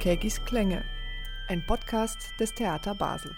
Kägis 0.00 0.44
Klänge, 0.44 0.84
ein 1.48 1.66
Podcast 1.66 2.18
des 2.38 2.54
Theater 2.54 2.94
Basel. 2.94 3.34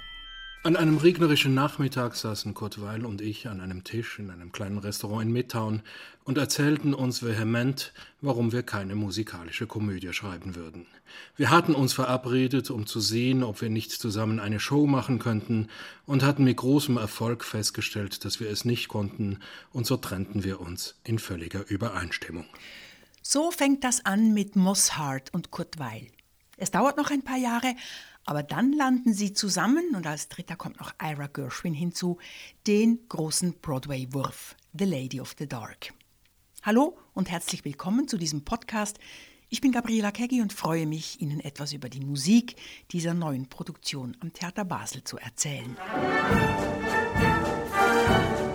An 0.62 0.76
einem 0.76 0.98
regnerischen 0.98 1.54
Nachmittag 1.54 2.14
saßen 2.14 2.52
Kurt 2.52 2.82
Weil 2.82 3.06
und 3.06 3.22
ich 3.22 3.48
an 3.48 3.62
einem 3.62 3.82
Tisch 3.82 4.18
in 4.18 4.30
einem 4.30 4.52
kleinen 4.52 4.76
Restaurant 4.76 5.22
in 5.22 5.32
Midtown 5.32 5.80
und 6.24 6.36
erzählten 6.36 6.92
uns 6.92 7.22
vehement, 7.22 7.94
warum 8.20 8.52
wir 8.52 8.62
keine 8.62 8.94
musikalische 8.94 9.66
Komödie 9.66 10.12
schreiben 10.12 10.54
würden. 10.54 10.86
Wir 11.34 11.48
hatten 11.48 11.74
uns 11.74 11.94
verabredet, 11.94 12.70
um 12.70 12.86
zu 12.86 13.00
sehen, 13.00 13.42
ob 13.42 13.62
wir 13.62 13.70
nicht 13.70 13.92
zusammen 13.92 14.38
eine 14.38 14.60
Show 14.60 14.86
machen 14.86 15.18
könnten 15.18 15.68
und 16.04 16.22
hatten 16.22 16.44
mit 16.44 16.58
großem 16.58 16.98
Erfolg 16.98 17.42
festgestellt, 17.42 18.26
dass 18.26 18.38
wir 18.38 18.50
es 18.50 18.66
nicht 18.66 18.88
konnten, 18.88 19.38
und 19.72 19.86
so 19.86 19.96
trennten 19.96 20.44
wir 20.44 20.60
uns 20.60 20.96
in 21.04 21.18
völliger 21.18 21.64
Übereinstimmung. 21.70 22.44
So 23.22 23.50
fängt 23.50 23.82
das 23.82 24.04
an 24.04 24.34
mit 24.34 24.56
Moss 24.56 24.98
Hart 24.98 25.32
und 25.32 25.50
Kurt 25.50 25.78
Weil. 25.78 26.08
Es 26.60 26.70
dauert 26.70 26.98
noch 26.98 27.10
ein 27.10 27.22
paar 27.22 27.38
Jahre, 27.38 27.74
aber 28.26 28.42
dann 28.42 28.74
landen 28.74 29.14
sie 29.14 29.32
zusammen 29.32 29.94
und 29.96 30.06
als 30.06 30.28
dritter 30.28 30.56
kommt 30.56 30.78
noch 30.78 30.92
Ira 31.02 31.26
Gershwin 31.26 31.72
hinzu, 31.72 32.18
den 32.66 32.98
großen 33.08 33.54
Broadway-Wurf, 33.62 34.56
The 34.78 34.84
Lady 34.84 35.22
of 35.22 35.34
the 35.38 35.48
Dark. 35.48 35.94
Hallo 36.62 36.98
und 37.14 37.30
herzlich 37.30 37.64
willkommen 37.64 38.08
zu 38.08 38.18
diesem 38.18 38.44
Podcast. 38.44 38.98
Ich 39.48 39.62
bin 39.62 39.72
Gabriela 39.72 40.10
Keggi 40.10 40.42
und 40.42 40.52
freue 40.52 40.86
mich, 40.86 41.22
Ihnen 41.22 41.40
etwas 41.40 41.72
über 41.72 41.88
die 41.88 42.04
Musik 42.04 42.56
dieser 42.90 43.14
neuen 43.14 43.48
Produktion 43.48 44.14
am 44.20 44.30
Theater 44.34 44.66
Basel 44.66 45.02
zu 45.02 45.16
erzählen. 45.16 45.78
Musik 47.80 48.49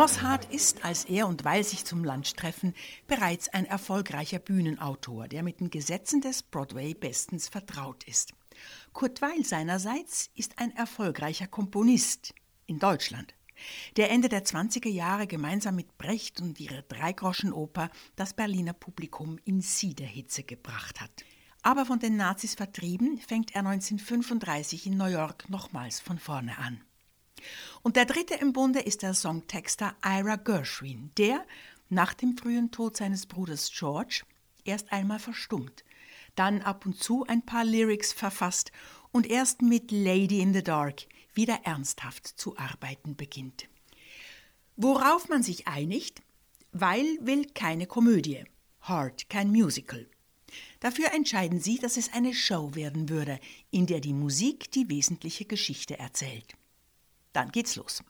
Mosshart 0.00 0.46
ist, 0.46 0.82
als 0.82 1.04
er 1.04 1.28
und 1.28 1.44
Weil 1.44 1.62
sich 1.62 1.84
zum 1.84 2.04
Lunch 2.04 2.32
treffen, 2.32 2.72
bereits 3.06 3.50
ein 3.50 3.66
erfolgreicher 3.66 4.38
Bühnenautor, 4.38 5.28
der 5.28 5.42
mit 5.42 5.60
den 5.60 5.68
Gesetzen 5.68 6.22
des 6.22 6.42
Broadway 6.42 6.94
bestens 6.94 7.50
vertraut 7.50 8.04
ist. 8.04 8.32
Kurt 8.94 9.20
Weil 9.20 9.44
seinerseits 9.44 10.30
ist 10.34 10.58
ein 10.58 10.74
erfolgreicher 10.74 11.48
Komponist 11.48 12.32
in 12.66 12.78
Deutschland, 12.78 13.34
der 13.98 14.10
Ende 14.10 14.30
der 14.30 14.42
20er 14.42 14.88
Jahre 14.88 15.26
gemeinsam 15.26 15.76
mit 15.76 15.98
Brecht 15.98 16.40
und 16.40 16.58
ihrer 16.58 16.80
Dreigroschenoper 16.80 17.90
das 18.16 18.32
Berliner 18.32 18.72
Publikum 18.72 19.38
in 19.44 19.60
Siederhitze 19.60 20.44
gebracht 20.44 21.02
hat. 21.02 21.26
Aber 21.60 21.84
von 21.84 21.98
den 21.98 22.16
Nazis 22.16 22.54
vertrieben, 22.54 23.18
fängt 23.18 23.54
er 23.54 23.66
1935 23.66 24.86
in 24.86 24.96
New 24.96 25.04
York 25.04 25.50
nochmals 25.50 26.00
von 26.00 26.18
vorne 26.18 26.56
an. 26.56 26.80
Und 27.82 27.96
der 27.96 28.04
dritte 28.04 28.34
im 28.34 28.52
Bunde 28.52 28.80
ist 28.80 29.02
der 29.02 29.14
Songtexter 29.14 29.96
Ira 30.04 30.36
Gershwin, 30.36 31.10
der 31.16 31.44
nach 31.88 32.14
dem 32.14 32.36
frühen 32.36 32.70
Tod 32.70 32.96
seines 32.96 33.26
Bruders 33.26 33.70
George 33.72 34.22
erst 34.64 34.92
einmal 34.92 35.18
verstummt, 35.18 35.84
dann 36.34 36.62
ab 36.62 36.86
und 36.86 37.02
zu 37.02 37.26
ein 37.26 37.42
paar 37.42 37.64
Lyrics 37.64 38.12
verfasst 38.12 38.72
und 39.12 39.26
erst 39.26 39.62
mit 39.62 39.90
Lady 39.90 40.40
in 40.40 40.54
the 40.54 40.62
Dark 40.62 41.06
wieder 41.34 41.60
ernsthaft 41.64 42.26
zu 42.26 42.56
arbeiten 42.56 43.16
beginnt. 43.16 43.68
Worauf 44.76 45.28
man 45.28 45.42
sich 45.42 45.66
einigt, 45.66 46.22
weil 46.72 47.18
will 47.20 47.46
keine 47.54 47.86
Komödie, 47.86 48.44
Hard 48.80 49.28
kein 49.28 49.50
Musical. 49.50 50.06
Dafür 50.80 51.12
entscheiden 51.12 51.60
sie, 51.60 51.78
dass 51.78 51.96
es 51.96 52.12
eine 52.12 52.34
Show 52.34 52.74
werden 52.74 53.08
würde, 53.08 53.38
in 53.70 53.86
der 53.86 54.00
die 54.00 54.14
Musik 54.14 54.70
die 54.72 54.88
wesentliche 54.88 55.44
Geschichte 55.44 55.98
erzählt. 55.98 56.54
Dann 57.32 57.50
geht's 57.50 57.76
los. 57.76 58.02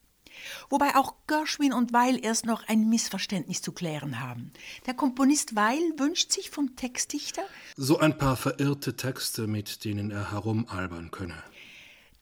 Wobei 0.69 0.94
auch 0.97 1.14
Gershwin 1.26 1.72
und 1.72 1.92
Weil 1.92 2.25
erst 2.25 2.47
noch 2.47 2.66
ein 2.69 2.88
Missverständnis 2.88 3.62
zu 3.62 3.72
klären 3.72 4.20
haben. 4.20 4.53
Der 4.86 4.94
Komponist 4.94 5.56
Weil 5.56 5.98
wünscht 5.98 6.32
sich 6.32 6.50
vom 6.50 6.76
Textdichter 6.76 7.42
so 7.76 7.98
ein 7.98 8.16
paar 8.16 8.36
verirrte 8.36 8.97
Texte, 8.97 9.47
mit 9.47 9.84
denen 9.84 10.10
er 10.10 10.32
herumalbern 10.32 11.10
könne. 11.10 11.42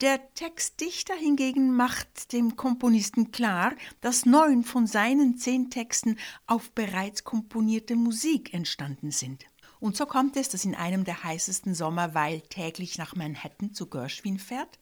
Der 0.00 0.32
Textdichter 0.34 1.14
hingegen 1.14 1.74
macht 1.74 2.32
dem 2.32 2.54
Komponisten 2.54 3.32
klar, 3.32 3.72
dass 4.00 4.26
neun 4.26 4.62
von 4.62 4.86
seinen 4.86 5.38
zehn 5.38 5.70
Texten 5.70 6.16
auf 6.46 6.70
bereits 6.70 7.24
komponierte 7.24 7.96
Musik 7.96 8.54
entstanden 8.54 9.10
sind. 9.10 9.44
Und 9.80 9.96
so 9.96 10.06
kommt 10.06 10.36
es, 10.36 10.48
dass 10.48 10.64
in 10.64 10.76
einem 10.76 11.04
der 11.04 11.24
heißesten 11.24 11.74
Sommer 11.74 12.14
Weil 12.14 12.42
täglich 12.42 12.96
nach 12.98 13.16
Manhattan 13.16 13.74
zu 13.74 13.86
Gershwin 13.86 14.38
fährt, 14.38 14.78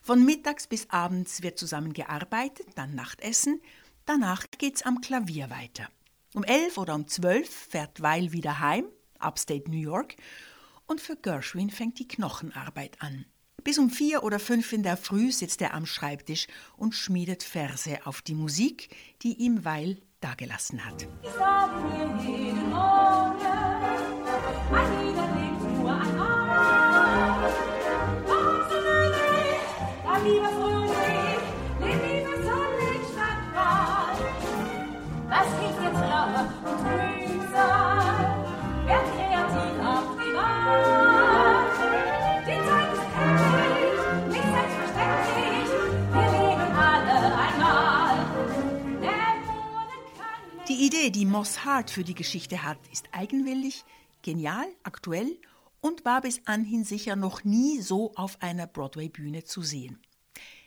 von 0.00 0.24
mittags 0.24 0.66
bis 0.66 0.88
abends 0.90 1.42
wird 1.42 1.58
zusammen 1.58 1.92
gearbeitet, 1.92 2.66
dann 2.74 2.94
Nachtessen, 2.94 3.60
danach 4.06 4.46
geht's 4.58 4.82
am 4.82 5.00
Klavier 5.00 5.50
weiter. 5.50 5.88
Um 6.34 6.44
elf 6.44 6.78
oder 6.78 6.94
um 6.94 7.08
zwölf 7.08 7.48
fährt 7.48 8.02
Weil 8.02 8.32
wieder 8.32 8.60
heim, 8.60 8.84
Upstate 9.18 9.70
New 9.70 9.80
York, 9.80 10.16
und 10.86 11.00
für 11.00 11.16
Gershwin 11.16 11.70
fängt 11.70 11.98
die 11.98 12.08
Knochenarbeit 12.08 13.00
an. 13.00 13.24
Bis 13.62 13.78
um 13.78 13.90
vier 13.90 14.22
oder 14.22 14.38
fünf 14.38 14.72
in 14.72 14.82
der 14.82 14.96
Früh 14.96 15.30
sitzt 15.32 15.60
er 15.60 15.74
am 15.74 15.86
Schreibtisch 15.86 16.46
und 16.76 16.94
schmiedet 16.94 17.42
Verse 17.42 18.06
auf 18.06 18.22
die 18.22 18.34
Musik, 18.34 18.96
die 19.22 19.34
ihm 19.34 19.64
Weil 19.64 20.00
dagelassen 20.20 20.84
hat. 20.84 21.06
Ich 24.72 24.99
Moss 51.40 51.64
Hart 51.64 51.90
für 51.90 52.04
die 52.04 52.12
Geschichte 52.12 52.64
hat, 52.64 52.76
ist 52.92 53.08
eigenwillig, 53.12 53.86
genial, 54.20 54.66
aktuell 54.82 55.38
und 55.80 56.04
war 56.04 56.20
bis 56.20 56.42
anhin 56.44 56.84
sicher 56.84 57.16
noch 57.16 57.44
nie 57.44 57.80
so 57.80 58.12
auf 58.14 58.42
einer 58.42 58.66
Broadway-Bühne 58.66 59.44
zu 59.44 59.62
sehen. 59.62 59.98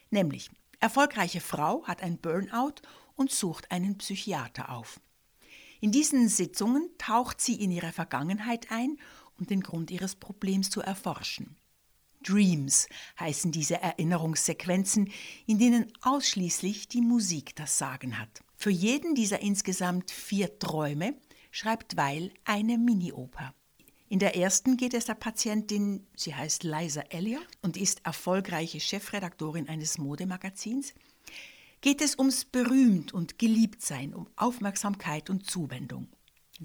Nämlich, 0.10 0.50
erfolgreiche 0.80 1.42
Frau 1.42 1.86
hat 1.86 2.02
ein 2.02 2.18
Burnout 2.18 2.82
und 3.14 3.30
sucht 3.30 3.70
einen 3.70 4.00
Psychiater 4.00 4.72
auf. 4.72 5.00
In 5.80 5.92
diesen 5.92 6.28
Sitzungen 6.28 6.90
taucht 6.98 7.40
sie 7.40 7.54
in 7.54 7.70
ihre 7.70 7.92
Vergangenheit 7.92 8.72
ein, 8.72 8.98
um 9.38 9.46
den 9.46 9.62
Grund 9.62 9.92
ihres 9.92 10.16
Problems 10.16 10.72
zu 10.72 10.82
erforschen. 10.82 11.56
Dreams 12.24 12.88
heißen 13.20 13.52
diese 13.52 13.80
Erinnerungssequenzen, 13.80 15.12
in 15.46 15.60
denen 15.60 15.94
ausschließlich 16.02 16.88
die 16.88 17.02
Musik 17.02 17.56
das 17.56 17.78
Sagen 17.78 18.18
hat. 18.18 18.42
Für 18.64 18.70
jeden 18.70 19.14
dieser 19.14 19.42
insgesamt 19.42 20.10
vier 20.10 20.58
Träume 20.58 21.16
schreibt 21.52 21.98
Weil 21.98 22.32
eine 22.46 22.78
Mini-Oper. 22.78 23.54
In 24.08 24.20
der 24.20 24.38
ersten 24.38 24.78
geht 24.78 24.94
es 24.94 25.04
der 25.04 25.16
Patientin, 25.16 26.08
sie 26.16 26.34
heißt 26.34 26.64
Liza 26.64 27.02
Elliott 27.10 27.46
und 27.62 27.76
ist 27.76 28.06
erfolgreiche 28.06 28.80
Chefredaktorin 28.80 29.68
eines 29.68 29.98
Modemagazins, 29.98 30.94
geht 31.82 32.00
es 32.00 32.18
ums 32.18 32.46
berühmt 32.46 33.14
und 33.14 33.38
Geliebtsein, 33.38 34.14
um 34.14 34.30
Aufmerksamkeit 34.38 35.30
und 35.30 35.46
Zuwendung. 35.46 36.08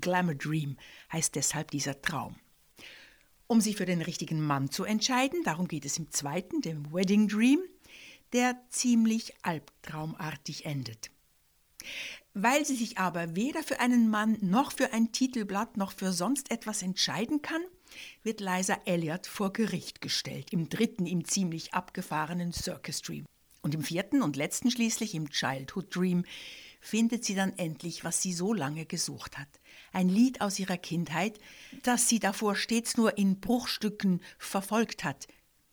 Glamour 0.01 0.37
Dream 0.37 0.77
heißt 1.13 1.35
deshalb 1.35 1.73
dieser 1.73 2.01
Traum. 2.01 2.37
Um 3.49 3.61
sich 3.61 3.75
für 3.75 3.87
den 3.87 4.03
richtigen 4.03 4.41
Mann 4.41 4.71
zu 4.71 4.85
entscheiden, 4.85 5.43
darum 5.43 5.67
geht 5.67 5.85
es 5.85 5.99
im 5.99 6.13
zweiten, 6.13 6.61
dem 6.61 6.93
Wedding 6.93 7.27
Dream, 7.27 7.59
der 8.33 8.57
ziemlich 8.69 9.35
albtraumartig 9.43 10.65
endet. 10.65 11.11
Weil 12.35 12.65
sie 12.65 12.77
sich 12.77 12.99
aber 12.99 13.35
weder 13.35 13.63
für 13.63 13.81
einen 13.81 14.09
Mann 14.09 14.39
noch 14.41 14.73
für 14.73 14.93
ein 14.93 15.13
Titelblatt 15.13 15.77
noch 15.77 15.93
für 15.93 16.13
sonst 16.13 16.51
etwas 16.51 16.83
entscheiden 16.83 17.43
kann, 17.43 17.63
wird 18.23 18.41
Liza 18.41 18.79
Elliott 18.85 19.27
vor 19.27 19.53
Gericht 19.53 20.01
gestellt, 20.01 20.53
im 20.53 20.69
dritten, 20.69 21.07
ihm 21.07 21.25
ziemlich 21.25 21.75
abgefahrenen 21.75 22.53
Circus 22.53 23.03
Dream. 23.03 23.25
Und 23.63 23.75
im 23.75 23.83
vierten 23.83 24.23
und 24.23 24.37
letzten 24.37 24.71
schließlich, 24.71 25.15
im 25.15 25.31
Childhood 25.31 25.95
Dream, 25.95 26.25
findet 26.81 27.25
sie 27.25 27.35
dann 27.35 27.59
endlich, 27.59 28.05
was 28.05 28.23
sie 28.23 28.33
so 28.33 28.53
lange 28.53 28.87
gesucht 28.87 29.37
hat. 29.37 29.49
Ein 29.93 30.09
Lied 30.09 30.41
aus 30.41 30.59
ihrer 30.59 30.77
Kindheit, 30.77 31.39
das 31.83 32.09
sie 32.09 32.21
davor 32.21 32.55
stets 32.55 32.97
nur 32.97 33.19
in 33.19 33.41
Bruchstücken 33.41 34.21
verfolgt 34.39 35.03
hat, 35.03 35.27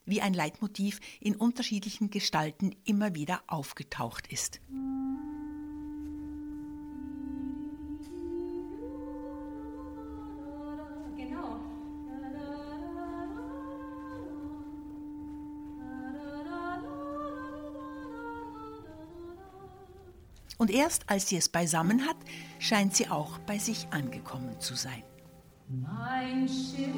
wie 0.06 0.22
ein 0.22 0.34
Leitmotiv 0.34 1.00
in 1.20 1.36
unterschiedlichen 1.36 2.10
Gestalten 2.10 2.76
immer 2.86 3.16
wieder 3.16 3.44
aufgetaucht 3.48 4.32
ist. 4.32 4.62
Und 20.66 20.72
erst 20.72 21.08
als 21.12 21.30
sie 21.30 21.38
es 21.38 21.48
beisammen 21.48 22.08
hat, 22.08 22.16
scheint 22.58 22.96
sie 22.96 23.08
auch 23.08 23.38
bei 23.38 23.60
sich 23.60 23.86
angekommen 23.92 24.60
zu 24.60 24.74
sein. 24.74 25.04
Mein 25.68 26.48
Schiff 26.48 26.90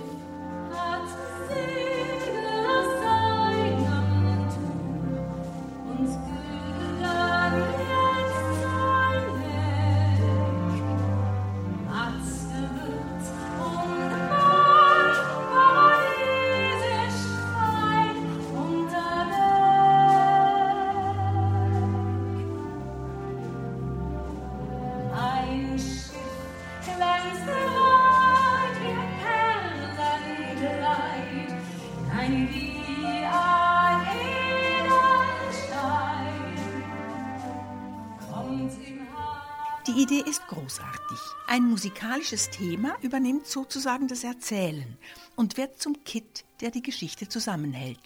Idee 40.08 40.30
ist 40.30 40.48
großartig. 40.48 41.20
Ein 41.48 41.64
musikalisches 41.64 42.50
Thema 42.50 42.96
übernimmt 43.02 43.46
sozusagen 43.46 44.08
das 44.08 44.24
Erzählen 44.24 44.98
und 45.36 45.58
wird 45.58 45.82
zum 45.82 46.02
Kit, 46.06 46.46
der 46.62 46.72
die 46.72 46.82
Geschichte 46.82 47.28
zusammenhält. 47.28 48.00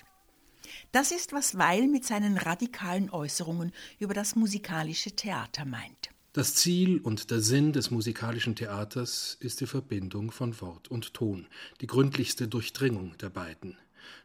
Das 0.92 1.12
ist, 1.12 1.32
was 1.32 1.60
Weil 1.60 1.88
mit 1.88 2.04
seinen 2.04 2.38
radikalen 2.38 3.12
Äußerungen 3.12 3.72
über 4.00 4.16
das 4.16 4.36
musikalische 4.36 5.12
Theater 5.12 5.64
meint. 5.64 6.10
Das 6.34 6.56
Ziel 6.56 7.00
und 7.02 7.30
der 7.30 7.40
Sinn 7.40 7.72
des 7.72 7.92
musikalischen 7.92 8.56
Theaters 8.56 9.38
ist 9.40 9.62
die 9.62 9.68
Verbindung 9.68 10.32
von 10.32 10.60
Wort 10.60 10.90
und 10.90 11.14
Ton, 11.14 11.46
die 11.82 11.88
gründlichste 11.88 12.48
Durchdringung 12.48 13.16
der 13.20 13.30
beiden. 13.30 13.78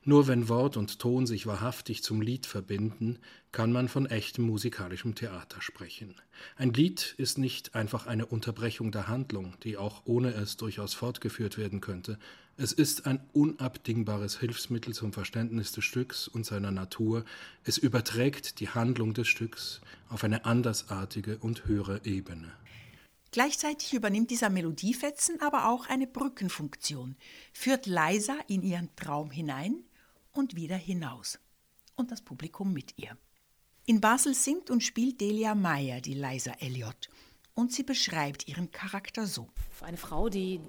Nur 0.05 0.27
wenn 0.27 0.49
Wort 0.49 0.77
und 0.77 0.99
Ton 0.99 1.27
sich 1.27 1.47
wahrhaftig 1.47 2.03
zum 2.03 2.21
Lied 2.21 2.47
verbinden, 2.47 3.19
kann 3.53 3.73
man 3.73 3.89
von 3.89 4.07
echtem 4.07 4.45
musikalischem 4.45 5.15
Theater 5.15 5.61
sprechen. 5.61 6.15
Ein 6.57 6.73
Lied 6.73 7.15
ist 7.17 7.39
nicht 7.39 7.75
einfach 7.75 8.07
eine 8.07 8.27
Unterbrechung 8.27 8.93
der 8.93 9.09
Handlung, 9.09 9.55
die 9.63 9.77
auch 9.77 10.03
ohne 10.05 10.35
es 10.35 10.57
durchaus 10.57 10.95
fortgeführt 10.95 11.59
werden 11.59 11.81
könnte. 11.81 12.19
Es 12.59 12.73
ist 12.73 13.07
ein 13.07 13.21
unabdingbares 13.33 14.39
Hilfsmittel 14.39 14.95
zum 14.95 15.13
Verständnis 15.13 15.73
des 15.73 15.85
Stücks 15.85 16.27
und 16.27 16.47
seiner 16.47 16.71
Natur. 16.71 17.25
Es 17.65 17.77
überträgt 17.77 18.61
die 18.61 18.71
Handlung 18.71 19.13
des 19.13 19.29
Stücks 19.29 19.81
auf 20.09 20.25
eine 20.25 20.47
andersartige 20.47 21.37
und 21.39 21.67
höhere 21.67 22.01
Ebene. 22.05 22.51
Gleichzeitig 23.37 23.93
übernimmt 23.93 24.31
dieser 24.31 24.49
Melodiefetzen 24.49 25.43
aber 25.43 25.69
auch 25.69 25.91
eine 25.91 26.07
Brückenfunktion, 26.07 27.17
führt 27.53 27.85
Leisa 27.85 28.35
in 28.49 28.63
ihren 28.63 28.97
Traum 28.97 29.31
hinein 29.31 29.85
und 30.33 30.57
wieder 30.57 30.77
hinaus. 30.77 31.39
Und 31.97 32.11
das 32.11 32.23
Publikum 32.23 32.73
mit 32.73 32.95
ihr. 32.97 33.19
In 33.85 34.01
Basel 34.01 34.33
singt 34.33 34.71
und 34.71 34.83
spielt 34.83 35.21
Delia 35.21 35.55
Meyer 35.55 36.01
die 36.01 36.15
Leisa 36.15 36.53
Elliott. 36.61 37.11
Und 37.53 37.75
sie 37.75 37.83
beschreibt 37.83 38.49
ihren 38.49 38.71
Charakter 38.71 39.27
so. 39.27 39.51
Eine 39.83 39.99
Frau, 39.99 40.31
die, 40.31 40.63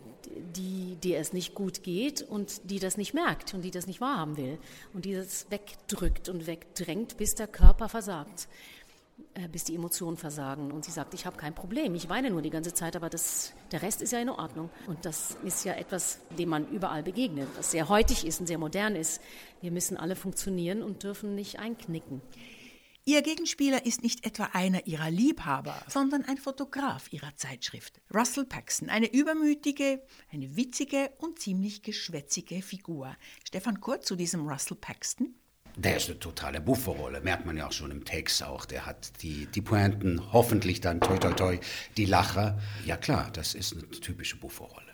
die, 0.53 0.97
die 1.01 1.13
es 1.13 1.31
nicht 1.31 1.55
gut 1.55 1.83
geht 1.83 2.21
und 2.21 2.69
die 2.69 2.79
das 2.79 2.97
nicht 2.97 3.13
merkt 3.13 3.53
und 3.53 3.61
die 3.61 3.71
das 3.71 3.87
nicht 3.87 4.01
wahrhaben 4.01 4.35
will 4.35 4.59
und 4.93 5.05
die 5.05 5.13
das 5.13 5.49
wegdrückt 5.49 6.27
und 6.27 6.47
wegdrängt, 6.47 7.15
bis 7.15 7.33
der 7.33 7.47
Körper 7.47 7.87
versagt, 7.87 8.49
bis 9.51 9.63
die 9.63 9.75
Emotionen 9.75 10.17
versagen. 10.17 10.71
Und 10.71 10.85
sie 10.85 10.91
sagt, 10.91 11.13
ich 11.13 11.25
habe 11.25 11.37
kein 11.37 11.53
Problem, 11.53 11.95
ich 11.95 12.09
weine 12.09 12.29
nur 12.29 12.41
die 12.41 12.49
ganze 12.49 12.73
Zeit, 12.73 12.95
aber 12.95 13.09
das, 13.09 13.53
der 13.71 13.81
Rest 13.81 14.01
ist 14.01 14.11
ja 14.11 14.19
in 14.19 14.29
Ordnung. 14.29 14.69
Und 14.87 15.05
das 15.05 15.37
ist 15.43 15.63
ja 15.65 15.73
etwas, 15.73 16.19
dem 16.37 16.49
man 16.49 16.67
überall 16.69 17.03
begegnet, 17.03 17.47
was 17.55 17.71
sehr 17.71 17.89
heutig 17.89 18.25
ist 18.25 18.39
und 18.39 18.47
sehr 18.47 18.57
modern 18.57 18.95
ist. 18.95 19.21
Wir 19.61 19.71
müssen 19.71 19.97
alle 19.97 20.15
funktionieren 20.15 20.81
und 20.81 21.03
dürfen 21.03 21.35
nicht 21.35 21.59
einknicken. 21.59 22.21
Ihr 23.05 23.21
Gegenspieler 23.21 23.85
ist 23.85 24.03
nicht 24.03 24.25
etwa 24.25 24.49
einer 24.51 24.85
ihrer 24.85 25.09
Liebhaber, 25.09 25.81
sondern 25.87 26.25
ein 26.25 26.37
Fotograf 26.37 27.13
ihrer 27.13 27.33
Zeitschrift. 27.37 28.01
Russell 28.13 28.43
Paxton, 28.43 28.89
eine 28.89 29.13
übermütige, 29.13 30.03
eine 30.29 30.57
witzige 30.57 31.11
und 31.19 31.39
ziemlich 31.39 31.83
geschwätzige 31.83 32.61
Figur. 32.61 33.15
Stefan 33.45 33.79
Kurt 33.79 34.05
zu 34.05 34.17
diesem 34.17 34.45
Russell 34.45 34.75
Paxton. 34.75 35.33
Der 35.77 35.97
ist 35.97 36.09
eine 36.09 36.17
totale 36.17 36.59
Bufferrolle, 36.59 37.21
merkt 37.21 37.45
man 37.45 37.55
ja 37.55 37.67
auch 37.67 37.71
schon 37.71 37.91
im 37.91 38.03
Text 38.03 38.43
auch. 38.43 38.65
Der 38.65 38.87
hat 38.87 39.21
die, 39.21 39.45
die 39.45 39.61
Pointen, 39.61 40.33
hoffentlich 40.33 40.81
dann 40.81 40.99
toi 40.99 41.17
toi 41.17 41.33
toi, 41.33 41.59
die 41.97 42.05
Lacher. 42.05 42.57
Ja 42.83 42.97
klar, 42.97 43.29
das 43.31 43.53
ist 43.53 43.73
eine 43.73 43.87
typische 43.91 44.37
Bufferrolle. 44.37 44.87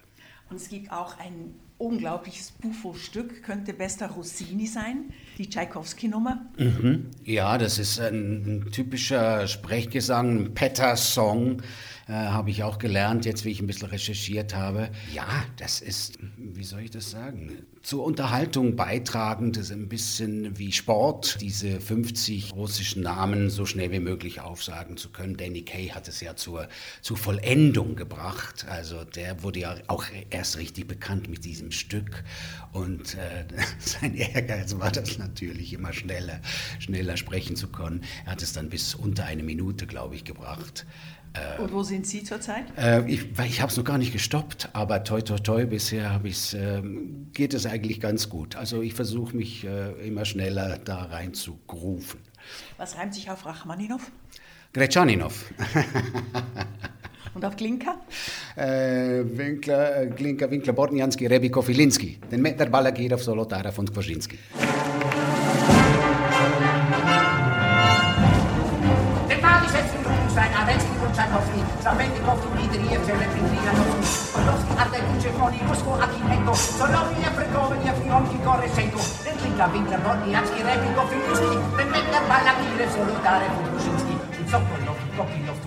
Und 0.50 0.58
es 0.58 0.68
gibt 0.68 0.92
auch 0.92 1.18
ein 1.20 1.56
unglaubliches 1.84 2.52
Buffo-Stück, 2.52 3.44
könnte 3.44 3.74
bester 3.74 4.08
Rossini 4.08 4.68
sein, 4.68 5.14
die 5.38 5.50
Tschaikowski-Nummer. 5.50 6.46
Mhm. 6.58 7.12
Ja, 7.24 7.58
das 7.58 7.78
ist 7.78 8.00
ein, 8.00 8.66
ein 8.66 8.72
typischer 8.72 9.48
Sprechgesang, 9.48 10.46
ein 10.46 10.54
Petter-Song, 10.54 11.62
äh, 12.08 12.12
habe 12.14 12.50
ich 12.50 12.64
auch 12.64 12.80
gelernt, 12.80 13.26
jetzt 13.26 13.46
wie 13.46 13.50
ich 13.50 13.62
ein 13.62 13.68
bisschen 13.68 13.90
recherchiert 13.90 14.56
habe. 14.56 14.90
Ja, 15.14 15.28
das 15.58 15.82
ist, 15.82 16.20
wie 16.38 16.64
soll 16.64 16.82
ich 16.82 16.92
das 16.92 17.12
sagen, 17.12 17.66
zur 17.82 18.04
Unterhaltung 18.04 18.76
beitragend, 18.76 19.58
das 19.58 19.66
ist 19.66 19.72
ein 19.72 19.90
bisschen 19.90 20.58
wie 20.58 20.72
Sport, 20.72 21.38
diese 21.42 21.82
50 21.82 22.54
russischen 22.54 23.04
Namen 23.04 23.50
so 23.50 23.66
schnell 23.66 23.92
wie 23.92 24.00
möglich 24.00 24.40
aufsagen 24.40 24.96
zu 24.96 25.10
können. 25.10 25.36
Danny 25.36 25.64
Kay 25.64 25.90
hat 25.90 26.08
es 26.08 26.22
ja 26.22 26.36
zur, 26.36 26.68
zur 27.02 27.18
Vollendung 27.18 27.96
gebracht, 27.96 28.66
also 28.70 29.04
der 29.04 29.44
wurde 29.44 29.60
ja 29.60 29.76
auch 29.88 30.06
erst 30.30 30.58
richtig 30.58 30.88
bekannt 30.88 31.30
mit 31.30 31.44
diesem 31.44 31.72
Stück 31.74 32.24
und 32.72 33.16
äh, 33.16 33.46
sein 33.80 34.16
Ehrgeiz 34.16 34.78
war 34.80 34.92
das 34.92 35.18
natürlich 35.18 35.74
immer 35.74 35.94
schneller, 35.94 36.40
schneller 36.80 37.18
sprechen 37.18 37.56
zu 37.56 37.68
können. 37.68 38.04
Er 38.26 38.34
hat 38.34 38.42
es 38.42 38.54
dann 38.54 38.70
bis 38.70 38.96
unter 38.96 39.26
eine 39.26 39.44
Minute, 39.44 39.88
glaube 39.88 40.16
ich, 40.16 40.24
gebracht. 40.24 40.86
Und 41.60 41.72
wo 41.72 41.82
sind 41.82 42.06
Sie 42.06 42.24
zurzeit? 42.24 42.66
Äh, 42.78 43.10
ich 43.10 43.40
ich 43.40 43.60
habe 43.60 43.72
es 43.72 43.78
noch 43.78 43.84
gar 43.84 43.98
nicht 43.98 44.14
gestoppt, 44.14 44.70
aber 44.74 45.04
toi 45.04 45.20
toi 45.22 45.38
toi, 45.38 45.66
bisher 45.66 46.22
ähm, 46.54 47.32
geht 47.34 47.56
es 47.56 47.66
eigentlich 47.66 48.00
ganz 48.00 48.30
gut. 48.30 48.56
Also 48.56 48.84
ich 48.84 48.94
versuche 48.94 49.36
mich 49.36 49.64
äh, 49.64 49.94
immer 50.08 50.26
schneller 50.26 50.78
da 50.78 51.06
rein 51.06 51.34
zu 51.34 51.60
grooven. 51.66 52.20
Was 52.78 52.98
reimt 52.98 53.16
sich 53.16 53.32
auf 53.32 53.48
Rachmaninov 53.48 54.12
Gretchaninov, 54.74 55.54
und 57.36 57.46
auf 57.46 57.56
Glinka? 57.56 57.96
äh, 58.56 59.24
Winkler, 59.24 60.02
äh, 60.02 60.08
Glinka, 60.08 60.50
Winkler, 60.50 60.74
Bornianski, 60.74 61.28
Rebiko, 61.28 61.62
Filinski, 61.62 62.20
den 62.32 62.42
Meter 62.42 62.66
Balagirov, 62.68 63.24
Solotara 63.24 63.72
von 63.72 63.92
Kwaszynski. 63.92 64.38
Den 69.30 69.42
Mali 69.42 69.68
setzen 69.70 70.00
Rubinstein, 70.06 70.52
Adelsky 70.62 70.96
und 71.04 71.14
Tchaikovsky, 71.16 71.60
Stravennikov, 71.82 72.38
Dmitriev, 72.54 73.02
Trianovsky, 73.06 74.06
Podolski, 74.34 74.72
Ardekin, 74.78 75.18
Czechoni, 75.24 75.60
Rusko, 75.70 75.92
Akimenko, 76.06 76.54
Solovyov, 76.56 77.34
Prekovenyev, 77.38 77.98
Yomki, 78.10 78.38
Koresenko, 78.46 79.02
den 79.26 79.36
Klinka, 79.40 79.66
Winkler, 79.74 80.00
Bornianski, 80.06 80.60
Rebiko, 80.68 81.02
Filinski, 81.10 81.56
den 81.78 81.90
Meter 81.94 82.24
Balagirov, 82.30 82.90
Solotara 82.94 83.48
von 83.56 83.66
Kwaszynski, 83.72 84.14
und 84.40 84.48
Sokolov, 84.52 84.98
Kopilov, 85.18 85.58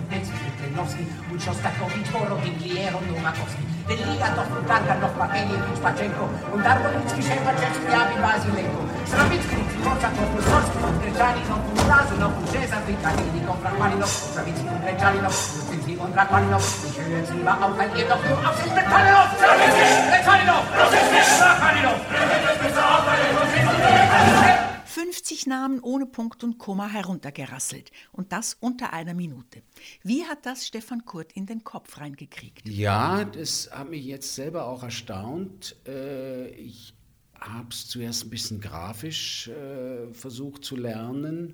Malinowski, 0.77 1.07
muchos 1.29 1.57
Kachowicz, 1.63 2.09
Borowin, 2.13 2.55
Lieron, 2.61 3.01
Numakowski. 3.09 3.63
Den 3.89 3.97
Ligatow 3.97 4.45
und 4.53 4.67
Tankanow, 4.67 5.15
Makenjewicz, 5.17 5.79
Paczenko 5.81 6.29
und 6.53 6.63
Darbolicki, 6.63 7.21
Szepaczewski, 7.23 7.87
Abi, 7.89 8.15
Basilenko. 8.21 8.81
Strawicki, 9.09 9.57
Kroczakow, 9.81 10.29
Musorski, 10.35 10.77
Greczalinow, 11.01 11.61
Murazinow, 11.73 12.33
Cezar, 12.51 12.81
Wikaninow, 12.85 13.57
Rachmaninow, 13.65 14.11
Strawicki, 14.29 14.65
Greczalinow, 14.83 15.35
Luzinski 15.57 15.97
und 15.97 16.15
Rachmaninow. 16.15 16.65
Ich 16.87 16.97
höre 17.01 17.17
jetzt 17.17 17.33
lieber 17.33 17.57
auf, 17.57 17.73
weil 17.77 17.89
ihr 17.97 18.05
doch 18.05 18.21
nur 18.29 18.37
auf 18.37 18.57
den 18.61 18.73
Greczalinow, 18.75 19.27
Strawicki, 19.33 19.87
Greczalinow, 20.13 20.63
Luzinski, 20.77 21.19
Rachmaninow. 21.41 21.97
Ich 22.05 22.21
höre 22.21 22.41
jetzt 22.45 22.61
besser 22.61 22.85
auf, 22.85 23.03
weil 23.07 23.19
ihr 23.25 23.33
doch 23.33 23.49
nur 23.49 23.65
auf 23.65 23.81
den 23.81 23.97
Greczalinow, 23.97 24.66
50 24.97 25.45
Namen 25.45 25.79
ohne 25.79 26.07
Punkt 26.07 26.43
und 26.43 26.57
Komma 26.57 26.87
heruntergerasselt. 26.87 27.91
Und 28.11 28.31
das 28.31 28.55
unter 28.59 28.93
einer 28.93 29.13
Minute. 29.13 29.61
Wie 30.01 30.25
hat 30.25 30.47
das 30.47 30.65
Stefan 30.65 31.05
Kurt 31.05 31.33
in 31.33 31.45
den 31.45 31.63
Kopf 31.63 31.99
reingekriegt? 31.99 32.67
Ja, 32.67 33.23
das 33.23 33.69
hat 33.71 33.91
mich 33.91 34.03
jetzt 34.03 34.33
selber 34.33 34.65
auch 34.65 34.81
erstaunt. 34.81 35.75
Äh, 35.87 36.49
Ich 36.49 36.95
habe 37.39 37.67
es 37.69 37.87
zuerst 37.87 38.25
ein 38.25 38.31
bisschen 38.31 38.59
grafisch 38.59 39.49
äh, 39.49 40.11
versucht 40.13 40.65
zu 40.65 40.75
lernen 40.75 41.53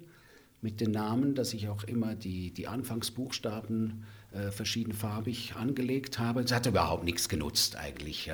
mit 0.62 0.80
den 0.80 0.92
Namen, 0.92 1.36
dass 1.36 1.54
ich 1.54 1.68
auch 1.68 1.84
immer 1.84 2.16
die, 2.16 2.52
die 2.54 2.68
Anfangsbuchstaben 2.70 4.06
äh, 4.34 4.52
verschiedenfarbig 4.52 5.56
angelegt 5.56 6.20
habe. 6.20 6.42
Es 6.42 6.52
hat 6.52 6.66
überhaupt 6.66 7.04
nichts 7.04 7.30
genutzt 7.30 7.76
eigentlich. 7.76 8.32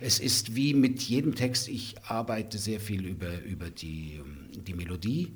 Es 0.00 0.18
ist 0.18 0.54
wie 0.54 0.74
mit 0.74 1.02
jedem 1.02 1.34
Text, 1.34 1.68
ich 1.68 2.02
arbeite 2.04 2.58
sehr 2.58 2.80
viel 2.80 3.04
über, 3.06 3.42
über 3.42 3.70
die, 3.70 4.14
ähm, 4.14 4.48
die 4.52 4.74
Melodie 4.74 5.32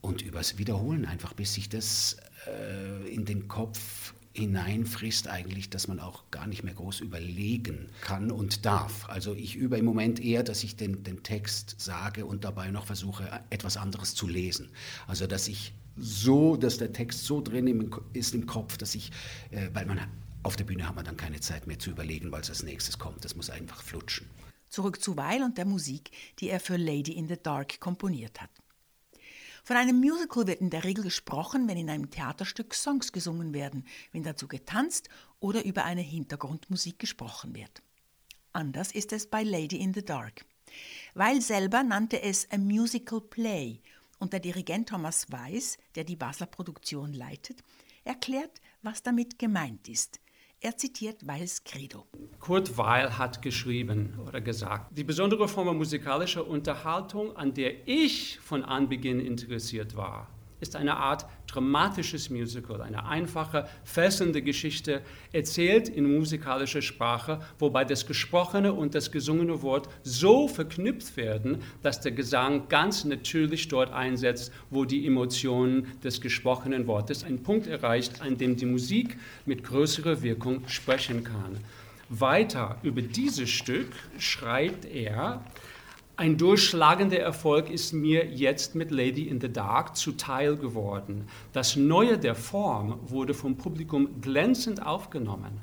und 0.00 0.22
übers 0.22 0.58
Wiederholen 0.58 1.04
einfach, 1.04 1.32
bis 1.32 1.54
sich 1.54 1.68
das 1.68 2.16
äh, 2.46 3.08
in 3.12 3.24
den 3.24 3.48
Kopf 3.48 4.14
hineinfrisst 4.32 5.26
eigentlich, 5.26 5.68
dass 5.68 5.88
man 5.88 5.98
auch 5.98 6.30
gar 6.30 6.46
nicht 6.46 6.62
mehr 6.62 6.74
groß 6.74 7.00
überlegen 7.00 7.88
kann 8.00 8.30
und 8.30 8.64
darf. 8.64 9.08
Also 9.08 9.34
ich 9.34 9.56
übe 9.56 9.76
im 9.78 9.84
Moment 9.84 10.20
eher, 10.20 10.44
dass 10.44 10.62
ich 10.62 10.76
den, 10.76 11.02
den 11.02 11.24
Text 11.24 11.74
sage 11.78 12.24
und 12.24 12.44
dabei 12.44 12.70
noch 12.70 12.86
versuche, 12.86 13.28
etwas 13.50 13.76
anderes 13.76 14.14
zu 14.14 14.28
lesen. 14.28 14.70
Also 15.08 15.26
dass 15.26 15.48
ich 15.48 15.72
so, 16.00 16.56
dass 16.56 16.78
der 16.78 16.92
Text 16.92 17.24
so 17.24 17.40
drin 17.40 17.90
ist 18.12 18.34
im 18.34 18.46
Kopf, 18.46 18.76
dass 18.76 18.94
ich, 18.94 19.10
äh, 19.50 19.68
weil 19.72 19.86
man 19.86 20.00
auf 20.42 20.56
der 20.56 20.64
Bühne 20.64 20.88
hat 20.88 20.96
man 20.96 21.04
dann 21.04 21.16
keine 21.16 21.40
Zeit 21.40 21.66
mehr 21.66 21.78
zu 21.78 21.90
überlegen, 21.90 22.30
weil 22.32 22.40
es 22.40 22.50
als 22.50 22.62
nächstes 22.62 22.98
kommt. 22.98 23.24
Das 23.24 23.36
muss 23.36 23.50
einfach 23.50 23.82
flutschen. 23.82 24.28
Zurück 24.68 25.02
zu 25.02 25.16
Weil 25.16 25.42
und 25.42 25.58
der 25.58 25.64
Musik, 25.64 26.10
die 26.38 26.50
er 26.50 26.60
für 26.60 26.76
Lady 26.76 27.12
in 27.12 27.28
the 27.28 27.36
Dark 27.42 27.80
komponiert 27.80 28.40
hat. 28.40 28.50
Von 29.64 29.76
einem 29.76 30.00
Musical 30.00 30.46
wird 30.46 30.60
in 30.60 30.70
der 30.70 30.84
Regel 30.84 31.04
gesprochen, 31.04 31.68
wenn 31.68 31.76
in 31.76 31.90
einem 31.90 32.10
Theaterstück 32.10 32.74
Songs 32.74 33.12
gesungen 33.12 33.52
werden, 33.52 33.84
wenn 34.12 34.22
dazu 34.22 34.48
getanzt 34.48 35.08
oder 35.40 35.64
über 35.64 35.84
eine 35.84 36.00
Hintergrundmusik 36.00 36.98
gesprochen 36.98 37.54
wird. 37.54 37.82
Anders 38.52 38.92
ist 38.92 39.12
es 39.12 39.26
bei 39.26 39.42
Lady 39.42 39.76
in 39.76 39.92
the 39.92 40.04
Dark. 40.04 40.44
Weil 41.14 41.42
selber 41.42 41.82
nannte 41.82 42.22
es 42.22 42.50
a 42.50 42.58
musical 42.58 43.20
play 43.20 43.80
und 44.18 44.32
der 44.32 44.40
Dirigent 44.40 44.88
Thomas 44.88 45.30
Weiß, 45.30 45.78
der 45.94 46.04
die 46.04 46.16
Basler 46.16 46.46
Produktion 46.46 47.12
leitet, 47.12 47.62
erklärt, 48.04 48.60
was 48.82 49.02
damit 49.02 49.38
gemeint 49.38 49.88
ist. 49.88 50.20
Er 50.60 50.76
zitiert 50.76 51.24
Weils 51.24 51.62
Credo. 51.62 52.06
Kurt 52.40 52.76
Weil 52.76 53.16
hat 53.16 53.42
geschrieben 53.42 54.18
oder 54.26 54.40
gesagt, 54.40 54.96
die 54.96 55.04
besondere 55.04 55.46
Form 55.46 55.76
musikalischer 55.76 56.46
Unterhaltung, 56.46 57.36
an 57.36 57.54
der 57.54 57.86
ich 57.86 58.40
von 58.40 58.64
Anbeginn 58.64 59.20
interessiert 59.20 59.94
war, 59.94 60.28
ist 60.60 60.76
eine 60.76 60.96
Art 60.96 61.26
dramatisches 61.46 62.30
Musical, 62.30 62.82
eine 62.82 63.06
einfache, 63.06 63.68
fesselnde 63.84 64.42
Geschichte, 64.42 65.02
erzählt 65.32 65.88
in 65.88 66.16
musikalischer 66.16 66.82
Sprache, 66.82 67.40
wobei 67.58 67.84
das 67.84 68.06
gesprochene 68.06 68.72
und 68.72 68.94
das 68.94 69.10
gesungene 69.10 69.62
Wort 69.62 69.88
so 70.02 70.48
verknüpft 70.48 71.16
werden, 71.16 71.62
dass 71.82 72.00
der 72.00 72.12
Gesang 72.12 72.68
ganz 72.68 73.04
natürlich 73.04 73.68
dort 73.68 73.92
einsetzt, 73.92 74.52
wo 74.70 74.84
die 74.84 75.06
Emotionen 75.06 75.86
des 76.04 76.20
gesprochenen 76.20 76.86
Wortes 76.86 77.24
einen 77.24 77.42
Punkt 77.42 77.66
erreicht, 77.66 78.20
an 78.20 78.36
dem 78.36 78.56
die 78.56 78.66
Musik 78.66 79.16
mit 79.46 79.64
größerer 79.64 80.22
Wirkung 80.22 80.68
sprechen 80.68 81.24
kann. 81.24 81.58
Weiter 82.10 82.78
über 82.82 83.02
dieses 83.02 83.50
Stück 83.50 83.92
schreibt 84.18 84.86
er, 84.86 85.44
ein 86.18 86.36
durchschlagender 86.36 87.20
Erfolg 87.20 87.70
ist 87.70 87.92
mir 87.92 88.26
jetzt 88.26 88.74
mit 88.74 88.90
Lady 88.90 89.28
in 89.28 89.40
the 89.40 89.52
Dark 89.52 89.96
zuteil 89.96 90.56
geworden. 90.56 91.28
Das 91.52 91.76
Neue 91.76 92.18
der 92.18 92.34
Form 92.34 92.98
wurde 93.08 93.34
vom 93.34 93.56
Publikum 93.56 94.20
glänzend 94.20 94.84
aufgenommen. 94.84 95.60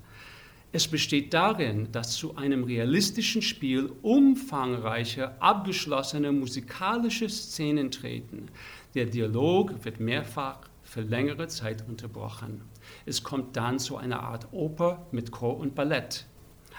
Es 0.72 0.88
besteht 0.88 1.34
darin, 1.34 1.92
dass 1.92 2.16
zu 2.16 2.38
einem 2.38 2.64
realistischen 2.64 3.42
Spiel 3.42 3.92
umfangreiche, 4.02 5.42
abgeschlossene 5.42 6.32
musikalische 6.32 7.28
Szenen 7.28 7.92
treten. 7.92 8.48
Der 8.94 9.08
Dialog 9.08 9.84
wird 9.84 10.00
mehrfach 10.00 10.60
für 10.84 11.02
längere 11.02 11.50
Zeit 11.50 11.84
unterbrochen. 11.86 12.62
Es 13.06 13.24
kommt 13.24 13.58
dann 13.58 13.78
zu 13.78 13.98
einer 13.98 14.24
Art 14.24 14.48
Oper 14.54 15.06
mit 15.12 15.32
Chor 15.32 15.58
und 15.58 15.76
Ballett. 15.76 16.28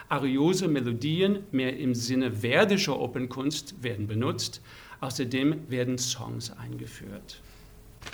Ariose 0.08 0.68
Melodien, 0.68 1.44
mehr 1.50 1.76
im 1.76 1.94
Sinne 1.94 2.32
verdischer 2.32 2.98
Opernkunst, 2.98 3.82
werden 3.82 4.06
benutzt. 4.06 4.60
Außerdem 5.00 5.68
werden 5.68 5.98
Songs 5.98 6.50
eingeführt. 6.52 7.40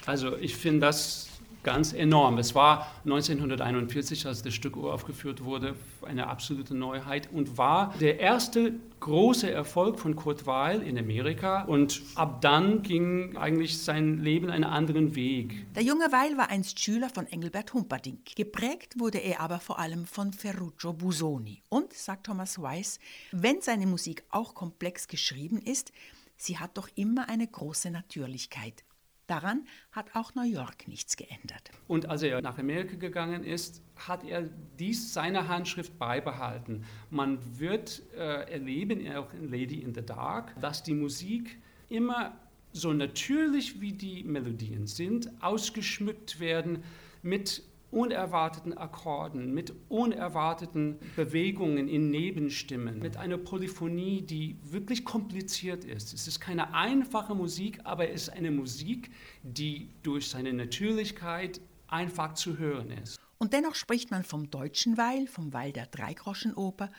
Also 0.06 0.36
ich 0.36 0.56
finde 0.56 0.80
das 0.80 1.28
ganz 1.62 1.92
enorm. 1.92 2.38
Es 2.38 2.54
war 2.54 2.86
1941, 3.04 4.26
als 4.26 4.42
das 4.42 4.54
Stück 4.54 4.76
uraufgeführt 4.76 5.44
wurde, 5.44 5.74
eine 6.02 6.26
absolute 6.26 6.74
Neuheit 6.74 7.28
und 7.32 7.58
war 7.58 7.94
der 8.00 8.20
erste 8.20 8.74
große 9.00 9.50
Erfolg 9.50 9.98
von 9.98 10.14
Kurt 10.14 10.46
Weill 10.46 10.82
in 10.82 10.96
Amerika. 10.96 11.62
Und 11.64 12.02
ab 12.14 12.40
dann 12.40 12.82
ging 12.82 13.36
eigentlich 13.36 13.78
sein 13.78 14.18
Leben 14.18 14.48
einen 14.50 14.64
anderen 14.64 15.14
Weg. 15.14 15.66
Der 15.74 15.82
junge 15.82 16.06
Weil 16.12 16.36
war 16.36 16.50
einst 16.50 16.78
Schüler 16.78 17.10
von 17.10 17.26
Engelbert 17.26 17.74
Humperdinck. 17.74 18.36
Geprägt 18.36 18.98
wurde 18.98 19.18
er 19.18 19.40
aber 19.40 19.58
vor 19.58 19.78
allem 19.78 20.06
von 20.06 20.32
Ferruccio 20.32 20.92
Busoni. 20.92 21.62
Und, 21.68 21.92
sagt 21.92 22.26
Thomas 22.26 22.60
Weiss, 22.62 22.98
wenn 23.32 23.60
seine 23.60 23.86
Musik 23.86 24.22
auch 24.30 24.54
komplex 24.54 25.08
geschrieben 25.08 25.58
ist, 25.58 25.92
sie 26.36 26.58
hat 26.58 26.76
doch 26.78 26.88
immer 26.94 27.28
eine 27.28 27.46
große 27.46 27.90
Natürlichkeit. 27.90 28.84
Daran 29.32 29.66
hat 29.92 30.14
auch 30.14 30.34
New 30.34 30.42
York 30.44 30.86
nichts 30.88 31.16
geändert. 31.16 31.70
Und 31.88 32.04
als 32.04 32.22
er 32.22 32.42
nach 32.42 32.58
Amerika 32.58 32.96
gegangen 32.96 33.44
ist, 33.44 33.80
hat 33.96 34.24
er 34.24 34.50
dies 34.78 35.14
seiner 35.14 35.48
Handschrift 35.48 35.98
beibehalten. 35.98 36.84
Man 37.08 37.38
wird 37.58 38.02
äh, 38.14 38.52
erleben, 38.52 39.10
auch 39.16 39.32
in 39.32 39.50
Lady 39.50 39.80
in 39.80 39.94
the 39.94 40.02
Dark, 40.02 40.54
dass 40.60 40.82
die 40.82 40.92
Musik 40.92 41.58
immer 41.88 42.36
so 42.72 42.92
natürlich 42.92 43.80
wie 43.80 43.94
die 43.94 44.22
Melodien 44.22 44.86
sind, 44.86 45.30
ausgeschmückt 45.40 46.38
werden 46.38 46.84
mit 47.22 47.62
unerwarteten 47.92 48.76
Akkorden, 48.76 49.52
mit 49.52 49.72
unerwarteten 49.88 50.98
Bewegungen 51.14 51.88
in 51.88 52.10
Nebenstimmen, 52.10 52.98
mit 52.98 53.16
einer 53.16 53.38
Polyphonie, 53.38 54.22
die 54.22 54.56
wirklich 54.64 55.04
kompliziert 55.04 55.84
ist. 55.84 56.12
Es 56.12 56.26
ist 56.26 56.40
keine 56.40 56.74
einfache 56.74 57.34
Musik, 57.34 57.80
aber 57.84 58.08
es 58.08 58.22
ist 58.22 58.30
eine 58.30 58.50
Musik, 58.50 59.10
die 59.42 59.90
durch 60.02 60.28
seine 60.28 60.52
Natürlichkeit 60.52 61.60
einfach 61.86 62.34
zu 62.34 62.58
hören 62.58 62.90
ist. 62.90 63.20
Und 63.38 63.52
dennoch 63.52 63.74
spricht 63.74 64.10
man 64.10 64.22
vom 64.22 64.50
deutschen 64.50 64.96
Weil, 64.96 65.26
vom 65.26 65.52
Weil 65.52 65.72
der 65.72 65.86
Dreigroschenoper 65.86 66.90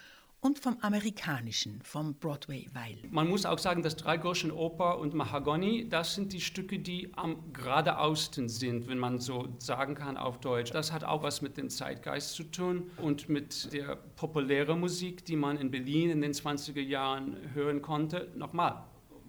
und 0.43 0.59
vom 0.59 0.77
amerikanischen, 0.81 1.79
vom 1.83 2.15
Broadway-Weil. 2.15 2.97
Man 3.09 3.29
muss 3.29 3.45
auch 3.45 3.59
sagen, 3.59 3.81
dass 3.81 3.95
Dreigroschenoper 3.95 4.99
und 4.99 5.13
Mahagoni, 5.13 5.87
das 5.87 6.15
sind 6.15 6.33
die 6.33 6.41
Stücke, 6.41 6.79
die 6.79 7.11
am 7.15 7.53
geradeausten 7.53 8.49
sind, 8.49 8.89
wenn 8.89 8.99
man 8.99 9.19
so 9.19 9.47
sagen 9.59 9.95
kann 9.95 10.17
auf 10.17 10.41
Deutsch. 10.41 10.71
Das 10.71 10.91
hat 10.91 11.05
auch 11.05 11.23
was 11.23 11.41
mit 11.41 11.55
dem 11.55 11.69
Zeitgeist 11.69 12.33
zu 12.33 12.43
tun 12.43 12.91
und 12.97 13.29
mit 13.29 13.71
der 13.71 13.95
populären 13.95 14.81
Musik, 14.81 15.23
die 15.23 15.37
man 15.37 15.57
in 15.57 15.71
Berlin 15.71 16.09
in 16.09 16.21
den 16.21 16.33
20er 16.33 16.81
Jahren 16.81 17.37
hören 17.53 17.81
konnte. 17.81 18.29
Nochmal, 18.35 18.83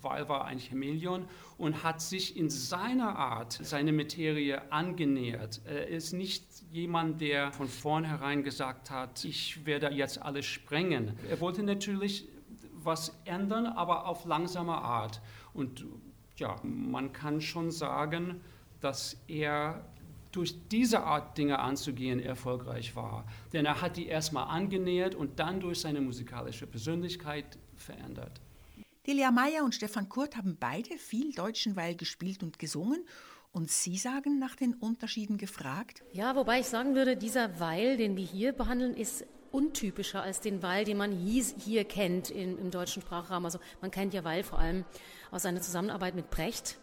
Weil 0.04 0.28
war 0.28 0.44
ein 0.44 0.60
Chameleon 0.60 1.24
und 1.58 1.82
hat 1.82 2.00
sich 2.00 2.36
in 2.36 2.50
seiner 2.50 3.16
Art 3.16 3.58
seine 3.62 3.92
Materie 3.92 4.70
angenähert. 4.70 5.60
Er 5.64 5.88
ist 5.88 6.12
nicht 6.12 6.44
jemand, 6.70 7.20
der 7.20 7.52
von 7.52 7.68
vornherein 7.68 8.42
gesagt 8.42 8.90
hat, 8.90 9.24
ich 9.24 9.64
werde 9.66 9.90
jetzt 9.90 10.20
alles 10.20 10.46
sprengen. 10.46 11.16
Er 11.28 11.40
wollte 11.40 11.62
natürlich 11.62 12.28
was 12.74 13.18
ändern, 13.24 13.66
aber 13.66 14.06
auf 14.06 14.24
langsame 14.24 14.74
Art. 14.74 15.22
Und 15.52 15.86
ja, 16.36 16.56
man 16.62 17.12
kann 17.12 17.40
schon 17.40 17.70
sagen, 17.70 18.40
dass 18.80 19.16
er 19.28 19.84
durch 20.32 20.56
diese 20.68 21.04
Art 21.04 21.38
Dinge 21.38 21.60
anzugehen 21.60 22.18
erfolgreich 22.18 22.96
war. 22.96 23.24
Denn 23.52 23.66
er 23.66 23.80
hat 23.80 23.96
die 23.96 24.06
erstmal 24.06 24.48
angenähert 24.48 25.14
und 25.14 25.38
dann 25.38 25.60
durch 25.60 25.80
seine 25.80 26.00
musikalische 26.00 26.66
Persönlichkeit 26.66 27.56
verändert. 27.76 28.40
Delia 29.06 29.30
Meyer 29.30 29.64
und 29.64 29.74
Stefan 29.74 30.08
Kurt 30.08 30.34
haben 30.34 30.56
beide 30.58 30.96
viel 30.96 31.32
deutschen 31.32 31.76
Weil 31.76 31.94
gespielt 31.94 32.42
und 32.42 32.58
gesungen 32.58 33.04
und 33.52 33.70
Sie 33.70 33.98
sagen 33.98 34.38
nach 34.38 34.56
den 34.56 34.72
Unterschieden 34.72 35.36
gefragt? 35.36 36.02
Ja, 36.14 36.34
wobei 36.36 36.60
ich 36.60 36.66
sagen 36.66 36.94
würde, 36.94 37.14
dieser 37.14 37.60
Weil, 37.60 37.98
den 37.98 38.16
wir 38.16 38.24
hier 38.24 38.54
behandeln, 38.54 38.94
ist 38.94 39.26
untypischer 39.52 40.22
als 40.22 40.40
den 40.40 40.62
Weil, 40.62 40.86
den 40.86 40.96
man 40.96 41.12
hier 41.12 41.84
kennt 41.84 42.30
im, 42.30 42.58
im 42.58 42.70
deutschen 42.70 43.02
Sprachraum. 43.02 43.44
Also 43.44 43.58
man 43.82 43.90
kennt 43.90 44.14
ja 44.14 44.24
Weil 44.24 44.42
vor 44.42 44.58
allem 44.58 44.86
aus 45.30 45.42
seiner 45.42 45.60
Zusammenarbeit 45.60 46.14
mit 46.14 46.30
Brecht. 46.30 46.78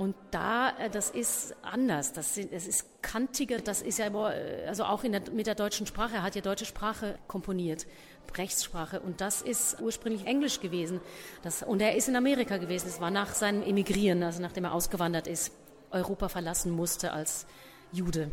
Und 0.00 0.16
da, 0.30 0.70
äh, 0.78 0.88
das 0.88 1.10
ist 1.10 1.54
anders, 1.60 2.14
das, 2.14 2.34
sind, 2.34 2.54
das 2.54 2.66
ist 2.66 3.02
kantiger, 3.02 3.58
das 3.58 3.82
ist 3.82 3.98
ja 3.98 4.06
äh, 4.06 4.66
also 4.66 4.84
auch 4.84 5.02
der, 5.02 5.20
mit 5.30 5.46
der 5.46 5.54
deutschen 5.54 5.86
Sprache, 5.86 6.14
er 6.14 6.22
hat 6.22 6.34
ja 6.34 6.40
deutsche 6.40 6.64
Sprache 6.64 7.18
komponiert, 7.28 7.86
Rechtssprache 8.34 9.00
und 9.00 9.20
das 9.20 9.42
ist 9.42 9.78
ursprünglich 9.82 10.24
Englisch 10.24 10.60
gewesen. 10.60 11.02
Das, 11.42 11.62
und 11.62 11.82
er 11.82 11.96
ist 11.96 12.08
in 12.08 12.16
Amerika 12.16 12.56
gewesen, 12.56 12.88
es 12.88 12.98
war 12.98 13.10
nach 13.10 13.34
seinem 13.34 13.62
Emigrieren, 13.62 14.22
also 14.22 14.40
nachdem 14.40 14.64
er 14.64 14.72
ausgewandert 14.72 15.26
ist, 15.26 15.52
Europa 15.90 16.30
verlassen 16.30 16.72
musste 16.72 17.12
als 17.12 17.46
Jude. 17.92 18.30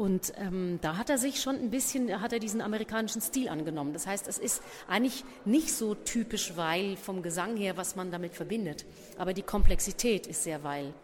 Und 0.00 0.32
ähm, 0.38 0.78
da 0.80 0.96
hat 0.96 1.10
er 1.10 1.18
sich 1.18 1.42
schon 1.42 1.56
ein 1.56 1.68
bisschen, 1.68 2.22
hat 2.22 2.32
er 2.32 2.38
diesen 2.38 2.62
amerikanischen 2.62 3.20
Stil 3.20 3.50
angenommen. 3.50 3.92
Das 3.92 4.06
heißt, 4.06 4.28
es 4.28 4.38
ist 4.38 4.62
eigentlich 4.88 5.24
nicht 5.44 5.74
so 5.74 5.94
typisch 5.94 6.56
Weil 6.56 6.96
vom 6.96 7.22
Gesang 7.22 7.54
her, 7.58 7.76
was 7.76 7.96
man 7.96 8.10
damit 8.10 8.34
verbindet. 8.34 8.86
Aber 9.18 9.34
die 9.34 9.42
Komplexität 9.42 10.26
ist 10.26 10.44
sehr 10.44 10.64
Weil. 10.64 10.94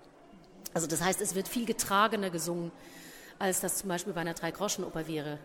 Also 0.72 0.86
das 0.86 1.02
heißt, 1.02 1.20
es 1.20 1.34
wird 1.34 1.46
viel 1.46 1.66
getragener 1.66 2.30
gesungen, 2.30 2.72
als 3.38 3.60
das 3.60 3.76
zum 3.76 3.90
Beispiel 3.90 4.14
bei 4.14 4.22
einer 4.22 4.32
Drei-Groschen-Oper 4.32 5.06
wäre 5.06 5.40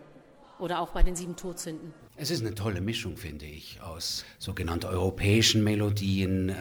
oder 0.58 0.80
auch 0.80 0.88
bei 0.88 1.02
den 1.02 1.14
sieben 1.14 1.36
Todsünden. 1.36 1.92
Es 2.16 2.30
ist 2.30 2.40
eine 2.40 2.54
tolle 2.54 2.80
Mischung, 2.80 3.18
finde 3.18 3.44
ich, 3.44 3.82
aus 3.82 4.24
sogenannten 4.38 4.86
europäischen 4.86 5.62
Melodien 5.62 6.48
äh, 6.48 6.54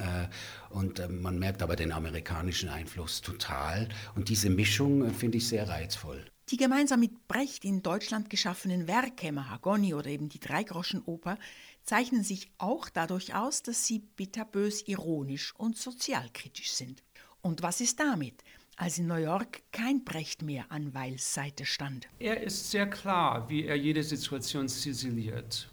und 0.71 0.99
äh, 0.99 1.07
man 1.07 1.39
merkt 1.39 1.63
aber 1.63 1.77
den 1.77 1.93
amerikanischen 1.93 2.67
Einfluss 2.67 3.21
total. 3.21 3.87
Und 4.13 4.27
diese 4.27 4.49
Mischung 4.49 5.05
äh, 5.05 5.09
finde 5.11 5.37
ich 5.37 5.47
sehr 5.47 5.69
reizvoll. 5.69 6.25
Die 6.51 6.57
gemeinsam 6.57 6.99
mit 6.99 7.29
Brecht 7.29 7.63
in 7.63 7.81
Deutschland 7.81 8.29
geschaffenen 8.29 8.85
Werke, 8.85 9.31
Mahagoni 9.31 9.93
oder 9.93 10.07
eben 10.07 10.27
die 10.27 10.41
Dreigroschenoper, 10.41 11.37
zeichnen 11.83 12.25
sich 12.25 12.51
auch 12.57 12.89
dadurch 12.89 13.33
aus, 13.33 13.63
dass 13.63 13.87
sie 13.87 13.99
bitterbös 13.99 14.85
ironisch 14.85 15.53
und 15.57 15.77
sozialkritisch 15.77 16.73
sind. 16.73 17.03
Und 17.41 17.63
was 17.63 17.79
ist 17.79 18.01
damit, 18.01 18.43
als 18.75 18.97
in 18.97 19.07
New 19.07 19.15
York 19.15 19.61
kein 19.71 20.03
Brecht 20.03 20.41
mehr 20.41 20.65
an 20.67 20.93
Weils 20.93 21.33
Seite 21.33 21.65
stand? 21.65 22.09
Er 22.19 22.43
ist 22.43 22.69
sehr 22.69 22.89
klar, 22.89 23.49
wie 23.49 23.63
er 23.63 23.77
jede 23.77 24.03
Situation 24.03 24.67
ziseliert. 24.67 25.69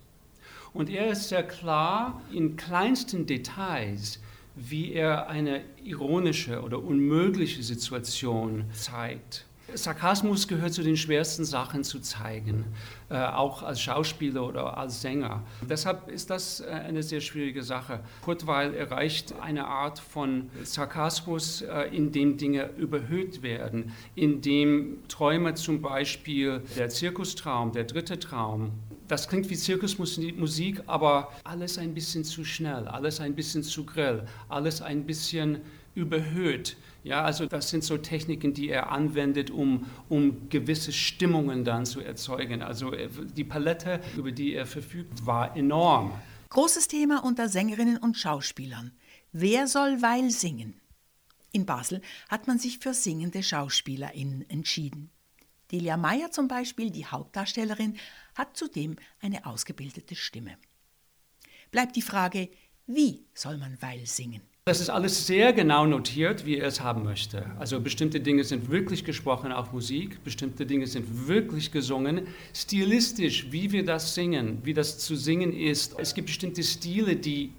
Und 0.72 0.90
er 0.90 1.10
ist 1.10 1.28
sehr 1.28 1.42
klar 1.44 2.22
in 2.30 2.54
kleinsten 2.54 3.26
Details, 3.26 4.20
wie 4.54 4.92
er 4.92 5.28
eine 5.28 5.64
ironische 5.82 6.62
oder 6.62 6.80
unmögliche 6.80 7.64
Situation 7.64 8.64
zeigt. 8.72 9.47
Sarkasmus 9.74 10.48
gehört 10.48 10.72
zu 10.72 10.82
den 10.82 10.96
schwersten 10.96 11.44
Sachen 11.44 11.84
zu 11.84 12.00
zeigen, 12.00 12.64
äh, 13.10 13.16
auch 13.16 13.62
als 13.62 13.80
Schauspieler 13.80 14.46
oder 14.46 14.78
als 14.78 15.02
Sänger. 15.02 15.42
Deshalb 15.68 16.08
ist 16.08 16.30
das 16.30 16.60
äh, 16.60 16.66
eine 16.66 17.02
sehr 17.02 17.20
schwierige 17.20 17.62
Sache. 17.62 18.00
Kurtweil 18.24 18.74
erreicht 18.74 19.34
eine 19.40 19.66
Art 19.66 19.98
von 19.98 20.50
Sarkasmus, 20.64 21.62
äh, 21.62 21.94
in 21.94 22.12
dem 22.12 22.38
Dinge 22.38 22.70
überhöht 22.78 23.42
werden, 23.42 23.92
in 24.14 24.40
dem 24.40 24.98
Träume 25.08 25.54
zum 25.54 25.82
Beispiel, 25.82 26.62
der 26.76 26.88
Zirkustraum, 26.88 27.72
der 27.72 27.84
dritte 27.84 28.18
Traum, 28.18 28.72
das 29.06 29.26
klingt 29.26 29.48
wie 29.48 29.56
Zirkusmusik, 29.56 30.82
aber 30.86 31.32
alles 31.44 31.78
ein 31.78 31.94
bisschen 31.94 32.24
zu 32.24 32.44
schnell, 32.44 32.86
alles 32.88 33.20
ein 33.20 33.34
bisschen 33.34 33.62
zu 33.62 33.84
grell, 33.84 34.26
alles 34.50 34.82
ein 34.82 35.06
bisschen 35.06 35.60
überhöht. 35.98 36.76
Ja, 37.04 37.22
also 37.24 37.46
das 37.46 37.70
sind 37.70 37.84
so 37.84 37.98
Techniken, 37.98 38.54
die 38.54 38.68
er 38.68 38.90
anwendet, 38.90 39.50
um, 39.50 39.86
um 40.08 40.48
gewisse 40.48 40.92
Stimmungen 40.92 41.64
dann 41.64 41.86
zu 41.86 42.00
erzeugen. 42.00 42.62
Also 42.62 42.92
äh, 42.92 43.08
die 43.36 43.44
Palette, 43.44 44.00
über 44.16 44.32
die 44.32 44.54
er 44.54 44.66
verfügt, 44.66 45.26
war 45.26 45.56
enorm. 45.56 46.12
Großes 46.50 46.88
Thema 46.88 47.24
unter 47.24 47.48
Sängerinnen 47.48 47.98
und 47.98 48.16
Schauspielern. 48.16 48.92
Wer 49.32 49.66
soll 49.66 50.00
Weil 50.00 50.30
singen? 50.30 50.80
In 51.50 51.66
Basel 51.66 52.00
hat 52.28 52.46
man 52.46 52.58
sich 52.58 52.78
für 52.78 52.94
singende 52.94 53.42
SchauspielerInnen 53.42 54.48
entschieden. 54.48 55.10
Delia 55.72 55.96
Meyer 55.96 56.30
zum 56.30 56.48
Beispiel, 56.48 56.90
die 56.90 57.06
Hauptdarstellerin, 57.06 57.96
hat 58.34 58.56
zudem 58.56 58.96
eine 59.20 59.44
ausgebildete 59.44 60.14
Stimme. 60.14 60.56
Bleibt 61.70 61.96
die 61.96 62.02
Frage, 62.02 62.48
wie 62.86 63.26
soll 63.34 63.58
man 63.58 63.76
Weil 63.82 64.06
singen? 64.06 64.42
Das 64.68 64.82
ist 64.82 64.90
alles 64.90 65.26
sehr 65.26 65.54
genau 65.54 65.86
notiert, 65.86 66.44
wie 66.44 66.58
er 66.58 66.66
es 66.66 66.82
haben 66.82 67.02
möchte. 67.02 67.46
Also 67.58 67.80
bestimmte 67.80 68.20
Dinge 68.20 68.44
sind 68.44 68.68
wirklich 68.70 69.02
gesprochen 69.02 69.50
auf 69.50 69.72
Musik, 69.72 70.22
bestimmte 70.24 70.66
Dinge 70.66 70.86
sind 70.86 71.26
wirklich 71.26 71.72
gesungen. 71.72 72.26
Stilistisch, 72.52 73.46
wie 73.50 73.72
wir 73.72 73.82
das 73.82 74.14
singen, 74.14 74.58
wie 74.64 74.74
das 74.74 74.98
zu 74.98 75.16
singen 75.16 75.54
ist. 75.54 75.98
Es 75.98 76.12
gibt 76.12 76.26
bestimmte 76.26 76.62
Stile, 76.62 77.16
die 77.16 77.52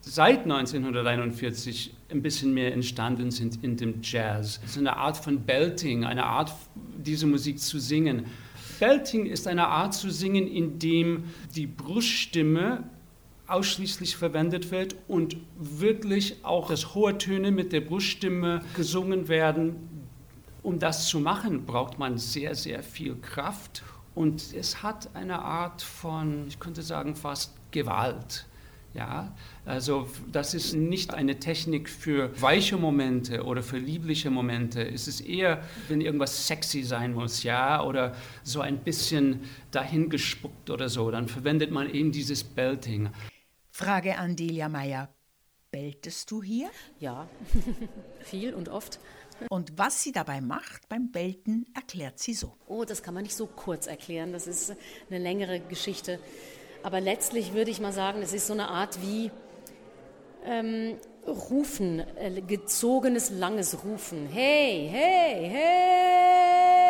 seit 0.00 0.44
1941 0.44 1.92
ein 2.10 2.22
bisschen 2.22 2.54
mehr 2.54 2.72
entstanden 2.72 3.30
sind 3.30 3.62
in 3.62 3.76
dem 3.76 4.00
Jazz. 4.00 4.58
Es 4.64 4.70
ist 4.70 4.78
eine 4.78 4.96
Art 4.96 5.18
von 5.18 5.40
Belting, 5.40 6.06
eine 6.06 6.24
Art, 6.24 6.54
diese 6.96 7.26
Musik 7.26 7.58
zu 7.58 7.78
singen. 7.78 8.24
Belting 8.80 9.26
ist 9.26 9.46
eine 9.46 9.68
Art 9.68 9.92
zu 9.92 10.08
singen, 10.08 10.46
in 10.46 10.78
dem 10.78 11.24
die 11.54 11.66
Bruststimme 11.66 12.84
ausschließlich 13.46 14.16
verwendet 14.16 14.70
wird 14.70 14.96
und 15.08 15.36
wirklich 15.56 16.44
auch 16.44 16.68
das 16.68 16.94
hohe 16.94 17.16
Töne 17.18 17.50
mit 17.50 17.72
der 17.72 17.80
Bruststimme 17.80 18.62
gesungen 18.74 19.28
werden. 19.28 19.76
Um 20.62 20.78
das 20.78 21.06
zu 21.06 21.20
machen, 21.20 21.64
braucht 21.64 21.98
man 21.98 22.18
sehr, 22.18 22.54
sehr 22.54 22.82
viel 22.82 23.14
Kraft 23.16 23.84
und 24.16 24.54
es 24.54 24.82
hat 24.82 25.14
eine 25.14 25.40
Art 25.40 25.82
von, 25.82 26.46
ich 26.48 26.58
könnte 26.58 26.82
sagen, 26.82 27.14
fast 27.14 27.52
Gewalt. 27.70 28.46
Ja, 28.94 29.34
also 29.66 30.08
das 30.32 30.54
ist 30.54 30.72
nicht 30.72 31.12
eine 31.12 31.38
Technik 31.38 31.90
für 31.90 32.30
weiche 32.40 32.78
Momente 32.78 33.44
oder 33.44 33.62
für 33.62 33.76
liebliche 33.76 34.30
Momente. 34.30 34.82
Es 34.82 35.06
ist 35.06 35.20
eher, 35.20 35.62
wenn 35.88 36.00
irgendwas 36.00 36.46
sexy 36.46 36.82
sein 36.82 37.12
muss, 37.12 37.42
ja, 37.42 37.84
oder 37.84 38.14
so 38.42 38.62
ein 38.62 38.78
bisschen 38.78 39.40
dahingespuckt 39.70 40.70
oder 40.70 40.88
so, 40.88 41.10
dann 41.10 41.28
verwendet 41.28 41.70
man 41.70 41.90
eben 41.90 42.10
dieses 42.10 42.42
Belting. 42.42 43.10
Frage 43.76 44.16
an 44.16 44.36
Delia 44.36 44.70
Meyer. 44.70 45.10
Belltest 45.70 46.30
du 46.30 46.42
hier? 46.42 46.70
Ja, 46.98 47.28
viel 48.20 48.54
und 48.54 48.70
oft. 48.70 48.98
Und 49.50 49.76
was 49.76 50.02
sie 50.02 50.12
dabei 50.12 50.40
macht 50.40 50.88
beim 50.88 51.12
Belten, 51.12 51.66
erklärt 51.74 52.18
sie 52.18 52.32
so. 52.32 52.54
Oh, 52.68 52.86
das 52.86 53.02
kann 53.02 53.12
man 53.12 53.24
nicht 53.24 53.36
so 53.36 53.46
kurz 53.46 53.86
erklären. 53.86 54.32
Das 54.32 54.46
ist 54.46 54.74
eine 55.10 55.18
längere 55.18 55.60
Geschichte. 55.60 56.18
Aber 56.82 57.02
letztlich 57.02 57.52
würde 57.52 57.70
ich 57.70 57.78
mal 57.78 57.92
sagen, 57.92 58.22
es 58.22 58.32
ist 58.32 58.46
so 58.46 58.54
eine 58.54 58.68
Art 58.68 58.98
wie 59.02 59.30
ähm, 60.46 60.96
Rufen, 61.26 61.98
äh, 62.16 62.40
gezogenes, 62.40 63.28
langes 63.28 63.84
Rufen. 63.84 64.26
Hey, 64.26 64.88
hey, 64.90 65.50
hey! 65.50 66.86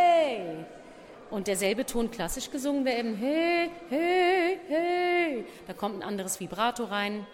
Und 1.36 1.48
derselbe 1.48 1.84
Ton 1.84 2.10
klassisch 2.10 2.50
gesungen 2.50 2.86
wäre 2.86 2.98
eben 2.98 3.14
hey, 3.14 3.70
hey, 3.90 4.58
hey. 4.68 5.44
Da 5.66 5.74
kommt 5.74 5.96
ein 5.96 6.02
anderes 6.02 6.40
Vibrato 6.40 6.84
rein. 6.84 7.26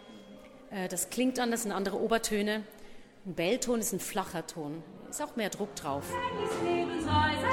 Äh, 0.73 0.89
das 0.89 1.09
klingt 1.09 1.39
anders, 1.39 1.63
sind 1.63 1.71
andere 1.71 2.01
Obertöne. 2.01 2.65
Ein 3.25 3.35
Bellton 3.35 3.79
ist 3.79 3.93
ein 3.93 4.01
flacher 4.01 4.45
Ton. 4.45 4.83
Ist 5.09 5.23
auch 5.23 5.37
mehr 5.37 5.51
Druck 5.51 5.77
drauf. 5.77 6.13
Lebensweise 6.65 7.47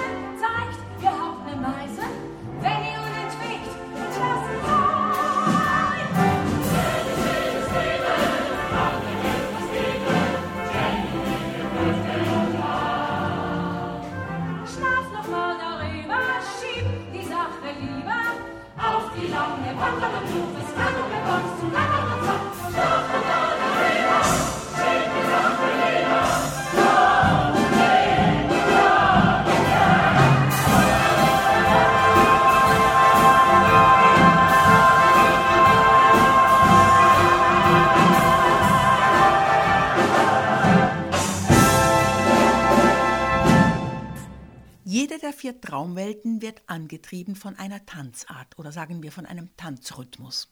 vier 45.40 45.62
Traumwelten 45.62 46.42
wird 46.42 46.62
angetrieben 46.68 47.34
von 47.34 47.56
einer 47.56 47.86
Tanzart 47.86 48.60
oder 48.60 48.74
sagen 48.74 49.02
wir 49.02 49.14
von 49.14 49.26
einem 49.26 49.56
Tanzrhythmus. 49.56 50.50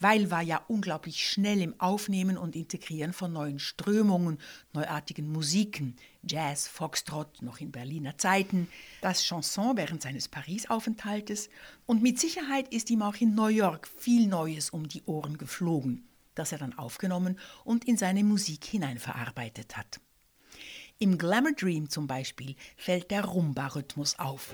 Weil 0.00 0.32
war 0.32 0.42
ja 0.42 0.64
unglaublich 0.66 1.28
schnell 1.28 1.62
im 1.62 1.78
Aufnehmen 1.78 2.36
und 2.36 2.56
Integrieren 2.56 3.12
von 3.12 3.32
neuen 3.32 3.60
Strömungen, 3.60 4.38
neuartigen 4.72 5.30
Musiken, 5.30 5.94
Jazz, 6.24 6.66
Foxtrot 6.66 7.42
noch 7.42 7.60
in 7.60 7.70
Berliner 7.70 8.18
Zeiten, 8.18 8.66
das 9.02 9.22
Chanson 9.22 9.76
während 9.76 10.02
seines 10.02 10.26
Paris-Aufenthaltes 10.26 11.48
und 11.86 12.02
mit 12.02 12.18
Sicherheit 12.18 12.72
ist 12.74 12.90
ihm 12.90 13.02
auch 13.02 13.16
in 13.16 13.36
New 13.36 13.46
York 13.46 13.86
viel 13.86 14.26
Neues 14.26 14.70
um 14.70 14.88
die 14.88 15.04
Ohren 15.04 15.38
geflogen, 15.38 16.08
das 16.34 16.50
er 16.50 16.58
dann 16.58 16.76
aufgenommen 16.76 17.38
und 17.62 17.84
in 17.84 17.96
seine 17.96 18.24
Musik 18.24 18.64
hineinverarbeitet 18.64 19.76
hat. 19.76 20.00
Im 21.00 21.16
Glamour 21.16 21.52
Dream 21.52 21.88
zum 21.88 22.08
Beispiel 22.08 22.56
fällt 22.76 23.12
der 23.12 23.24
Rumba-Rhythmus 23.24 24.18
auf. 24.18 24.52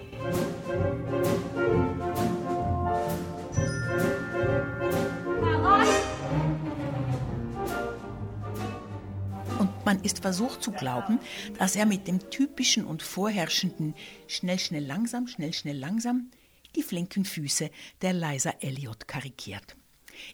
Und 9.59 9.87
man 9.87 10.03
ist 10.03 10.19
versucht 10.19 10.63
zu 10.63 10.73
glauben, 10.73 11.19
dass 11.59 11.77
er 11.77 11.87
mit 11.87 12.07
dem 12.07 12.29
typischen 12.29 12.85
und 12.85 13.03
vorherrschenden 13.03 13.95
schnell, 14.27 14.59
schnell, 14.59 14.85
langsam, 14.85 15.27
schnell, 15.27 15.55
schnell, 15.55 15.79
langsam 15.79 16.31
die 16.77 16.83
flinken 16.83 17.25
Füße 17.25 17.71
der 18.03 18.13
Liza 18.13 18.53
Elliott 18.61 19.09
karikiert. 19.09 19.77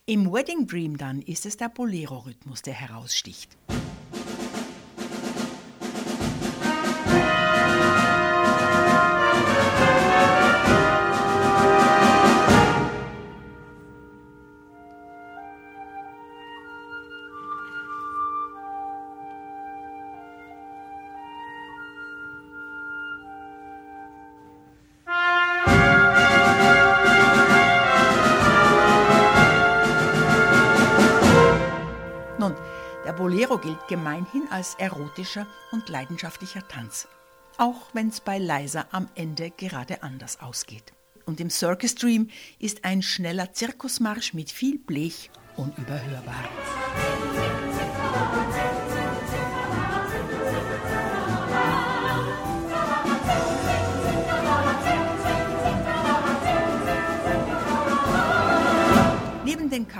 Im 0.06 0.32
Wedding 0.32 0.66
Dream 0.66 0.96
dann 0.96 1.22
ist 1.22 1.46
es 1.46 1.56
der 1.56 1.68
Bolero-Rhythmus, 1.68 2.62
der 2.62 2.74
heraussticht. 2.74 3.56
Gemeinhin 33.90 34.48
als 34.50 34.76
erotischer 34.76 35.46
und 35.72 35.88
leidenschaftlicher 35.88 36.66
Tanz. 36.68 37.08
Auch 37.58 37.92
wenn 37.92 38.08
es 38.08 38.20
bei 38.20 38.38
Liza 38.38 38.86
am 38.92 39.08
Ende 39.16 39.50
gerade 39.50 40.02
anders 40.02 40.40
ausgeht. 40.40 40.94
Und 41.26 41.40
im 41.40 41.50
Circus 41.50 41.96
Dream 41.96 42.30
ist 42.58 42.84
ein 42.84 43.02
schneller 43.02 43.52
Zirkusmarsch 43.52 44.32
mit 44.32 44.50
viel 44.50 44.78
Blech 44.78 45.30
unüberhörbar. 45.56 46.48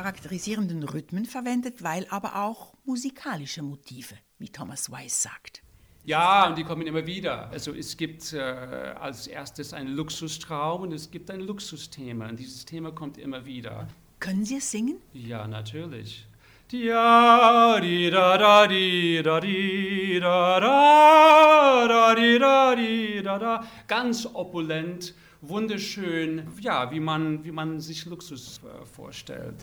Charakterisierenden 0.01 0.83
Rhythmen 0.83 1.27
verwendet 1.27 1.83
Weil 1.83 2.07
aber 2.09 2.37
auch 2.37 2.73
musikalische 2.87 3.61
Motive, 3.61 4.15
wie 4.39 4.49
Thomas 4.49 4.91
Weiss 4.91 5.21
sagt. 5.21 5.63
Ja, 6.07 6.49
und 6.49 6.57
die 6.57 6.65
kommen 6.65 6.87
immer 6.87 7.07
wieder. 7.07 7.51
Also 7.51 7.75
es 7.75 7.99
gibt 7.99 8.33
äh, 8.33 8.39
als 8.39 9.27
erstes 9.27 9.75
einen 9.75 9.95
Luxustraum 9.95 10.83
und 10.83 10.93
es 10.95 11.11
gibt 11.11 11.31
ein 11.31 11.41
Luxusthema. 11.41 12.31
Und 12.31 12.41
dieses 12.41 12.65
Thema 12.65 12.93
kommt 12.93 13.19
immer 13.19 13.45
wieder. 13.45 13.89
Können 14.21 14.47
Sie 14.47 14.57
es 14.57 14.71
singen? 14.71 14.97
Ja, 15.13 15.47
natürlich. 15.47 16.27
Ja, 16.73 17.79
di 17.79 18.09
da 18.11 18.39
da 18.39 18.67
di 18.67 19.21
da 19.23 19.39
di 19.41 20.19
da 20.19 20.61
da 20.61 21.89
da 21.89 22.15
di 22.15 22.39
da 22.39 22.75
di 22.75 23.23
da 23.23 23.39
da. 23.39 23.65
Ganz 23.87 24.25
opulent, 24.33 25.13
wunderschön, 25.41 26.47
ja, 26.61 26.91
wie 26.91 27.01
man, 27.01 27.45
wie 27.45 27.53
man 27.53 27.81
sich 27.81 28.05
Luxus 28.07 28.61
äh, 28.65 28.85
vorstellt. 28.85 29.55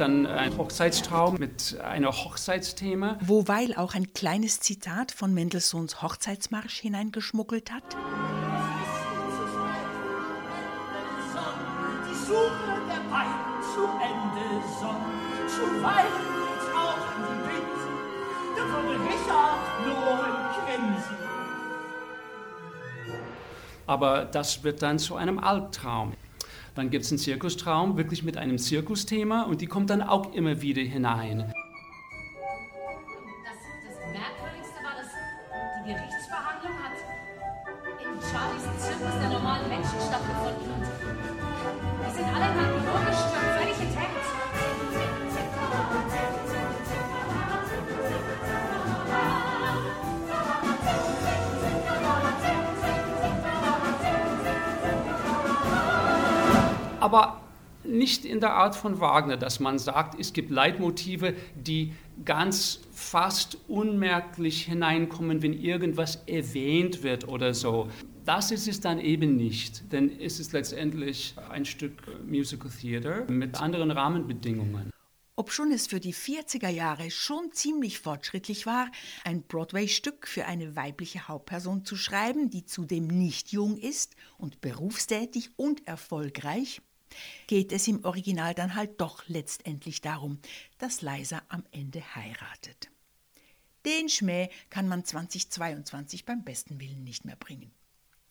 Dann 0.00 0.26
einen 0.26 0.56
Hochzeitstraum 0.56 1.36
mit 1.38 1.78
einer 1.80 2.10
Hochzeitsthema. 2.10 3.18
Wo 3.20 3.46
Weil 3.46 3.74
auch 3.74 3.94
ein 3.94 4.12
kleines 4.14 4.60
Zitat 4.60 5.12
von 5.12 5.34
Mendelssohns 5.34 6.02
Hochzeitsmarsch 6.02 6.80
hineingeschmuggelt 6.80 7.70
hat. 7.70 7.84
Die 12.08 12.14
Suche 12.14 12.80
der 12.88 13.02
beiden 13.10 13.62
zu 13.74 13.84
Ende 14.00 14.46
sonn, 14.80 15.04
zuweilen 15.46 16.40
tauchen 16.72 17.22
die 17.28 17.40
Wind, 17.48 17.80
da 18.56 18.62
würde 18.72 18.96
Richard 19.04 19.62
nur 19.84 20.18
grinsen. 20.64 21.16
Aber 23.86 24.24
das 24.24 24.62
wird 24.64 24.82
dann 24.82 24.98
zu 24.98 25.16
einem 25.16 25.38
Albtraum. 25.38 26.14
Dann 26.74 26.90
gibt 26.90 27.04
es 27.04 27.10
einen 27.10 27.18
Zirkustraum, 27.18 27.96
wirklich 27.96 28.22
mit 28.22 28.36
einem 28.36 28.58
Zirkusthema 28.58 29.42
und 29.42 29.60
die 29.60 29.66
kommt 29.66 29.90
dann 29.90 30.02
auch 30.02 30.32
immer 30.32 30.62
wieder 30.62 30.82
hinein. 30.82 31.38
Das, 31.38 31.54
das 33.84 33.98
Merkwürdigste 34.12 34.78
war, 34.84 34.94
dass 34.96 35.10
die 35.76 35.92
Gerichtsverhandlung 35.92 36.72
hat 36.78 36.96
in 37.98 38.20
Charlies 38.20 38.64
Zirkus 38.78 39.14
der 39.20 39.30
normalen 39.30 39.68
Menschen 39.68 39.98
stattgefunden. 40.00 40.70
Und 40.70 40.86
die 42.06 42.16
sind 42.16 42.26
alle 42.26 42.54
nach 42.54 42.79
Aber 57.00 57.40
nicht 57.82 58.24
in 58.24 58.40
der 58.40 58.52
Art 58.52 58.76
von 58.76 59.00
Wagner, 59.00 59.36
dass 59.36 59.58
man 59.58 59.78
sagt, 59.78 60.20
es 60.20 60.32
gibt 60.32 60.50
Leitmotive, 60.50 61.34
die 61.54 61.92
ganz 62.24 62.80
fast 62.92 63.56
unmerklich 63.68 64.64
hineinkommen, 64.64 65.42
wenn 65.42 65.54
irgendwas 65.54 66.22
erwähnt 66.26 67.02
wird 67.02 67.26
oder 67.26 67.54
so. 67.54 67.88
Das 68.26 68.50
ist 68.50 68.68
es 68.68 68.80
dann 68.80 69.00
eben 69.00 69.36
nicht, 69.36 69.92
denn 69.92 70.20
es 70.20 70.38
ist 70.40 70.52
letztendlich 70.52 71.34
ein 71.50 71.64
Stück 71.64 72.02
Musical 72.26 72.70
Theater 72.70 73.24
mit 73.30 73.60
anderen 73.60 73.90
Rahmenbedingungen. 73.90 74.90
Obschon 75.36 75.72
es 75.72 75.86
für 75.86 76.00
die 76.00 76.12
40er 76.12 76.68
Jahre 76.68 77.10
schon 77.10 77.50
ziemlich 77.52 77.98
fortschrittlich 77.98 78.66
war, 78.66 78.90
ein 79.24 79.42
Broadway-Stück 79.42 80.28
für 80.28 80.44
eine 80.44 80.76
weibliche 80.76 81.28
Hauptperson 81.28 81.86
zu 81.86 81.96
schreiben, 81.96 82.50
die 82.50 82.66
zudem 82.66 83.06
nicht 83.06 83.50
jung 83.50 83.78
ist 83.78 84.16
und 84.36 84.60
berufstätig 84.60 85.52
und 85.56 85.88
erfolgreich, 85.88 86.82
geht 87.46 87.72
es 87.72 87.88
im 87.88 88.04
Original 88.04 88.54
dann 88.54 88.74
halt 88.74 89.00
doch 89.00 89.24
letztendlich 89.26 90.00
darum, 90.00 90.38
dass 90.78 91.02
Liza 91.02 91.42
am 91.48 91.64
Ende 91.70 92.02
heiratet. 92.14 92.90
Den 93.84 94.08
Schmäh 94.08 94.50
kann 94.68 94.88
man 94.88 95.04
2022 95.04 96.24
beim 96.24 96.44
besten 96.44 96.80
Willen 96.80 97.04
nicht 97.04 97.24
mehr 97.24 97.36
bringen. 97.36 97.70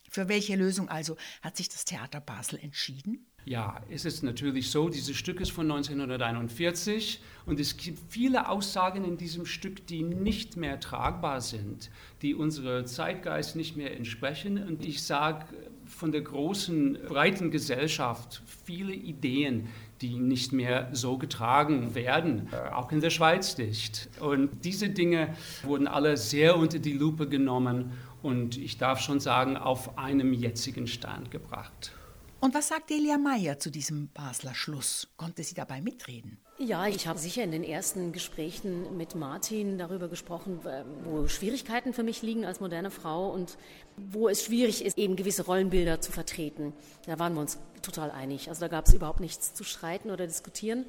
Für 0.09 0.27
welche 0.27 0.55
Lösung 0.55 0.89
also 0.89 1.17
hat 1.41 1.57
sich 1.57 1.69
das 1.69 1.85
Theater 1.85 2.19
Basel 2.19 2.59
entschieden? 2.59 3.28
Ja, 3.45 3.81
es 3.89 4.05
ist 4.05 4.21
natürlich 4.21 4.69
so, 4.69 4.89
dieses 4.89 5.15
Stück 5.15 5.41
ist 5.41 5.51
von 5.51 5.71
1941 5.71 7.19
und 7.45 7.59
es 7.59 7.77
gibt 7.77 7.99
viele 8.09 8.47
Aussagen 8.47 9.03
in 9.05 9.17
diesem 9.17 9.45
Stück, 9.45 9.87
die 9.87 10.03
nicht 10.03 10.55
mehr 10.55 10.79
tragbar 10.79 11.41
sind, 11.41 11.89
die 12.21 12.35
unserer 12.35 12.85
Zeitgeist 12.85 13.55
nicht 13.55 13.75
mehr 13.75 13.95
entsprechen. 13.95 14.61
Und 14.61 14.85
ich 14.85 15.01
sage 15.01 15.45
von 15.85 16.11
der 16.11 16.21
großen, 16.21 16.99
breiten 17.07 17.49
Gesellschaft 17.49 18.43
viele 18.65 18.93
Ideen, 18.93 19.69
die 20.01 20.19
nicht 20.19 20.53
mehr 20.53 20.89
so 20.93 21.17
getragen 21.17 21.95
werden, 21.95 22.47
auch 22.71 22.91
in 22.91 23.01
der 23.01 23.09
Schweiz 23.09 23.57
nicht. 23.57 24.09
Und 24.19 24.63
diese 24.63 24.89
Dinge 24.89 25.35
wurden 25.63 25.87
alle 25.87 26.17
sehr 26.17 26.55
unter 26.55 26.79
die 26.79 26.93
Lupe 26.93 27.27
genommen 27.27 27.91
und 28.21 28.57
ich 28.57 28.77
darf 28.77 29.01
schon 29.01 29.19
sagen, 29.19 29.57
auf 29.57 29.97
einem 29.97 30.33
jetzigen 30.33 30.87
Stand 30.87 31.31
gebracht. 31.31 31.93
Und 32.41 32.53
was 32.53 32.69
sagt 32.69 32.89
Elia 32.89 33.17
Meyer 33.17 33.59
zu 33.59 33.69
diesem 33.69 34.07
Basler 34.13 34.55
Schluss? 34.55 35.09
Konnte 35.17 35.43
sie 35.43 35.55
dabei 35.55 35.81
mitreden? 35.81 36.37
Ja, 36.57 36.87
ich 36.87 37.05
habe 37.05 37.19
sicher 37.19 37.43
in 37.43 37.51
den 37.51 37.65
ersten 37.65 38.13
Gesprächen 38.13 38.95
mit 38.95 39.13
Martin 39.15 39.77
darüber 39.77 40.07
gesprochen, 40.07 40.61
wo 41.03 41.27
Schwierigkeiten 41.27 41.93
für 41.93 42.03
mich 42.03 42.21
liegen 42.21 42.45
als 42.45 42.61
moderne 42.61 42.91
Frau 42.91 43.29
und 43.29 43.57
wo 43.97 44.29
es 44.29 44.45
schwierig 44.45 44.85
ist, 44.85 44.97
eben 44.97 45.17
gewisse 45.17 45.45
Rollenbilder 45.45 45.99
zu 45.99 46.13
vertreten. 46.13 46.71
Da 47.05 47.19
waren 47.19 47.33
wir 47.33 47.41
uns 47.41 47.57
total 47.81 48.09
einig. 48.09 48.47
Also 48.47 48.61
da 48.61 48.67
gab 48.69 48.87
es 48.87 48.93
überhaupt 48.93 49.19
nichts 49.19 49.53
zu 49.53 49.65
streiten 49.65 50.09
oder 50.09 50.25
diskutieren. 50.25 50.85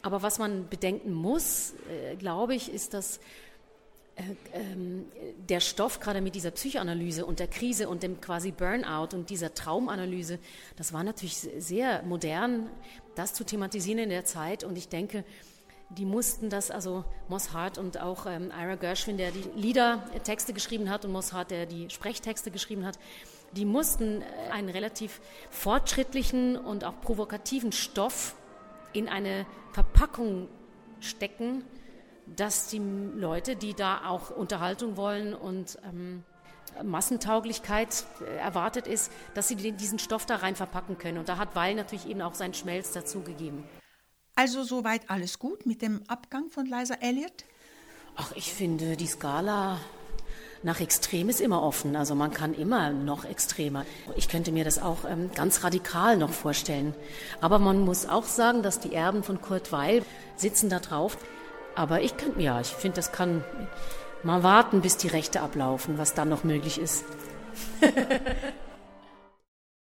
Aber 0.00 0.22
was 0.22 0.38
man 0.38 0.68
bedenken 0.68 1.12
muss, 1.12 1.74
äh, 1.90 2.16
glaube 2.16 2.54
ich, 2.54 2.72
ist, 2.72 2.94
dass 2.94 3.20
der 5.48 5.60
Stoff 5.60 6.00
gerade 6.00 6.22
mit 6.22 6.34
dieser 6.34 6.50
Psychoanalyse 6.50 7.26
und 7.26 7.38
der 7.38 7.48
Krise 7.48 7.88
und 7.88 8.02
dem 8.02 8.20
quasi 8.20 8.50
Burnout 8.50 9.14
und 9.14 9.28
dieser 9.28 9.52
Traumanalyse, 9.52 10.38
das 10.76 10.92
war 10.92 11.04
natürlich 11.04 11.36
sehr 11.36 12.02
modern, 12.02 12.70
das 13.14 13.34
zu 13.34 13.44
thematisieren 13.44 13.98
in 13.98 14.08
der 14.08 14.24
Zeit. 14.24 14.64
Und 14.64 14.78
ich 14.78 14.88
denke, 14.88 15.24
die 15.90 16.04
mussten 16.04 16.50
das, 16.50 16.70
also 16.70 17.04
Moss 17.28 17.52
Hart 17.52 17.78
und 17.78 18.00
auch 18.00 18.26
ähm, 18.26 18.50
Ira 18.50 18.74
Gershwin, 18.74 19.18
der 19.18 19.30
die 19.30 19.44
Liedertexte 19.54 20.52
geschrieben 20.52 20.90
hat 20.90 21.04
und 21.04 21.12
Moss 21.12 21.32
Hart, 21.32 21.50
der 21.50 21.66
die 21.66 21.90
Sprechtexte 21.90 22.50
geschrieben 22.50 22.84
hat, 22.84 22.98
die 23.52 23.64
mussten 23.64 24.22
äh, 24.22 24.24
einen 24.50 24.68
relativ 24.68 25.20
fortschrittlichen 25.50 26.56
und 26.56 26.84
auch 26.84 27.00
provokativen 27.00 27.70
Stoff 27.72 28.34
in 28.92 29.08
eine 29.08 29.46
Verpackung 29.72 30.48
stecken, 31.00 31.62
dass 32.34 32.68
die 32.68 32.78
Leute, 32.78 33.56
die 33.56 33.74
da 33.74 34.06
auch 34.06 34.30
Unterhaltung 34.30 34.96
wollen 34.96 35.34
und 35.34 35.78
ähm, 35.84 36.24
Massentauglichkeit 36.82 38.04
äh, 38.20 38.36
erwartet 38.38 38.86
ist, 38.86 39.10
dass 39.34 39.48
sie 39.48 39.56
diesen 39.56 39.98
Stoff 39.98 40.26
da 40.26 40.36
rein 40.36 40.56
verpacken 40.56 40.98
können. 40.98 41.18
Und 41.18 41.28
da 41.28 41.38
hat 41.38 41.54
Weil 41.54 41.74
natürlich 41.74 42.08
eben 42.08 42.22
auch 42.22 42.34
seinen 42.34 42.54
Schmelz 42.54 42.92
dazugegeben. 42.92 43.64
Also 44.34 44.64
soweit 44.64 45.08
alles 45.08 45.38
gut 45.38 45.64
mit 45.64 45.80
dem 45.80 46.02
Abgang 46.08 46.50
von 46.50 46.66
Liza 46.66 46.96
Elliott? 47.00 47.44
Ach, 48.16 48.32
ich 48.34 48.52
finde, 48.52 48.96
die 48.96 49.06
Skala 49.06 49.78
nach 50.62 50.80
Extrem 50.80 51.28
ist 51.28 51.40
immer 51.40 51.62
offen. 51.62 51.96
Also 51.96 52.14
man 52.14 52.32
kann 52.32 52.52
immer 52.52 52.90
noch 52.90 53.24
extremer. 53.24 53.86
Ich 54.16 54.28
könnte 54.28 54.52
mir 54.52 54.64
das 54.64 54.78
auch 54.78 55.04
ähm, 55.08 55.30
ganz 55.34 55.64
radikal 55.64 56.16
noch 56.16 56.32
vorstellen. 56.32 56.94
Aber 57.40 57.58
man 57.58 57.80
muss 57.80 58.06
auch 58.06 58.24
sagen, 58.24 58.62
dass 58.62 58.80
die 58.80 58.94
Erben 58.94 59.22
von 59.22 59.40
Kurt 59.40 59.72
Weil 59.72 60.02
sitzen 60.36 60.68
da 60.68 60.80
drauf. 60.80 61.16
Aber 61.76 62.00
ich 62.00 62.16
könnte, 62.16 62.40
ja, 62.42 62.60
ich 62.60 62.68
finde, 62.74 62.96
das 62.96 63.12
kann 63.12 63.44
mal 64.22 64.42
warten, 64.42 64.80
bis 64.80 64.96
die 64.96 65.08
Rechte 65.08 65.40
ablaufen, 65.40 65.98
was 65.98 66.14
dann 66.14 66.28
noch 66.28 66.42
möglich 66.42 66.80
ist. 66.80 67.04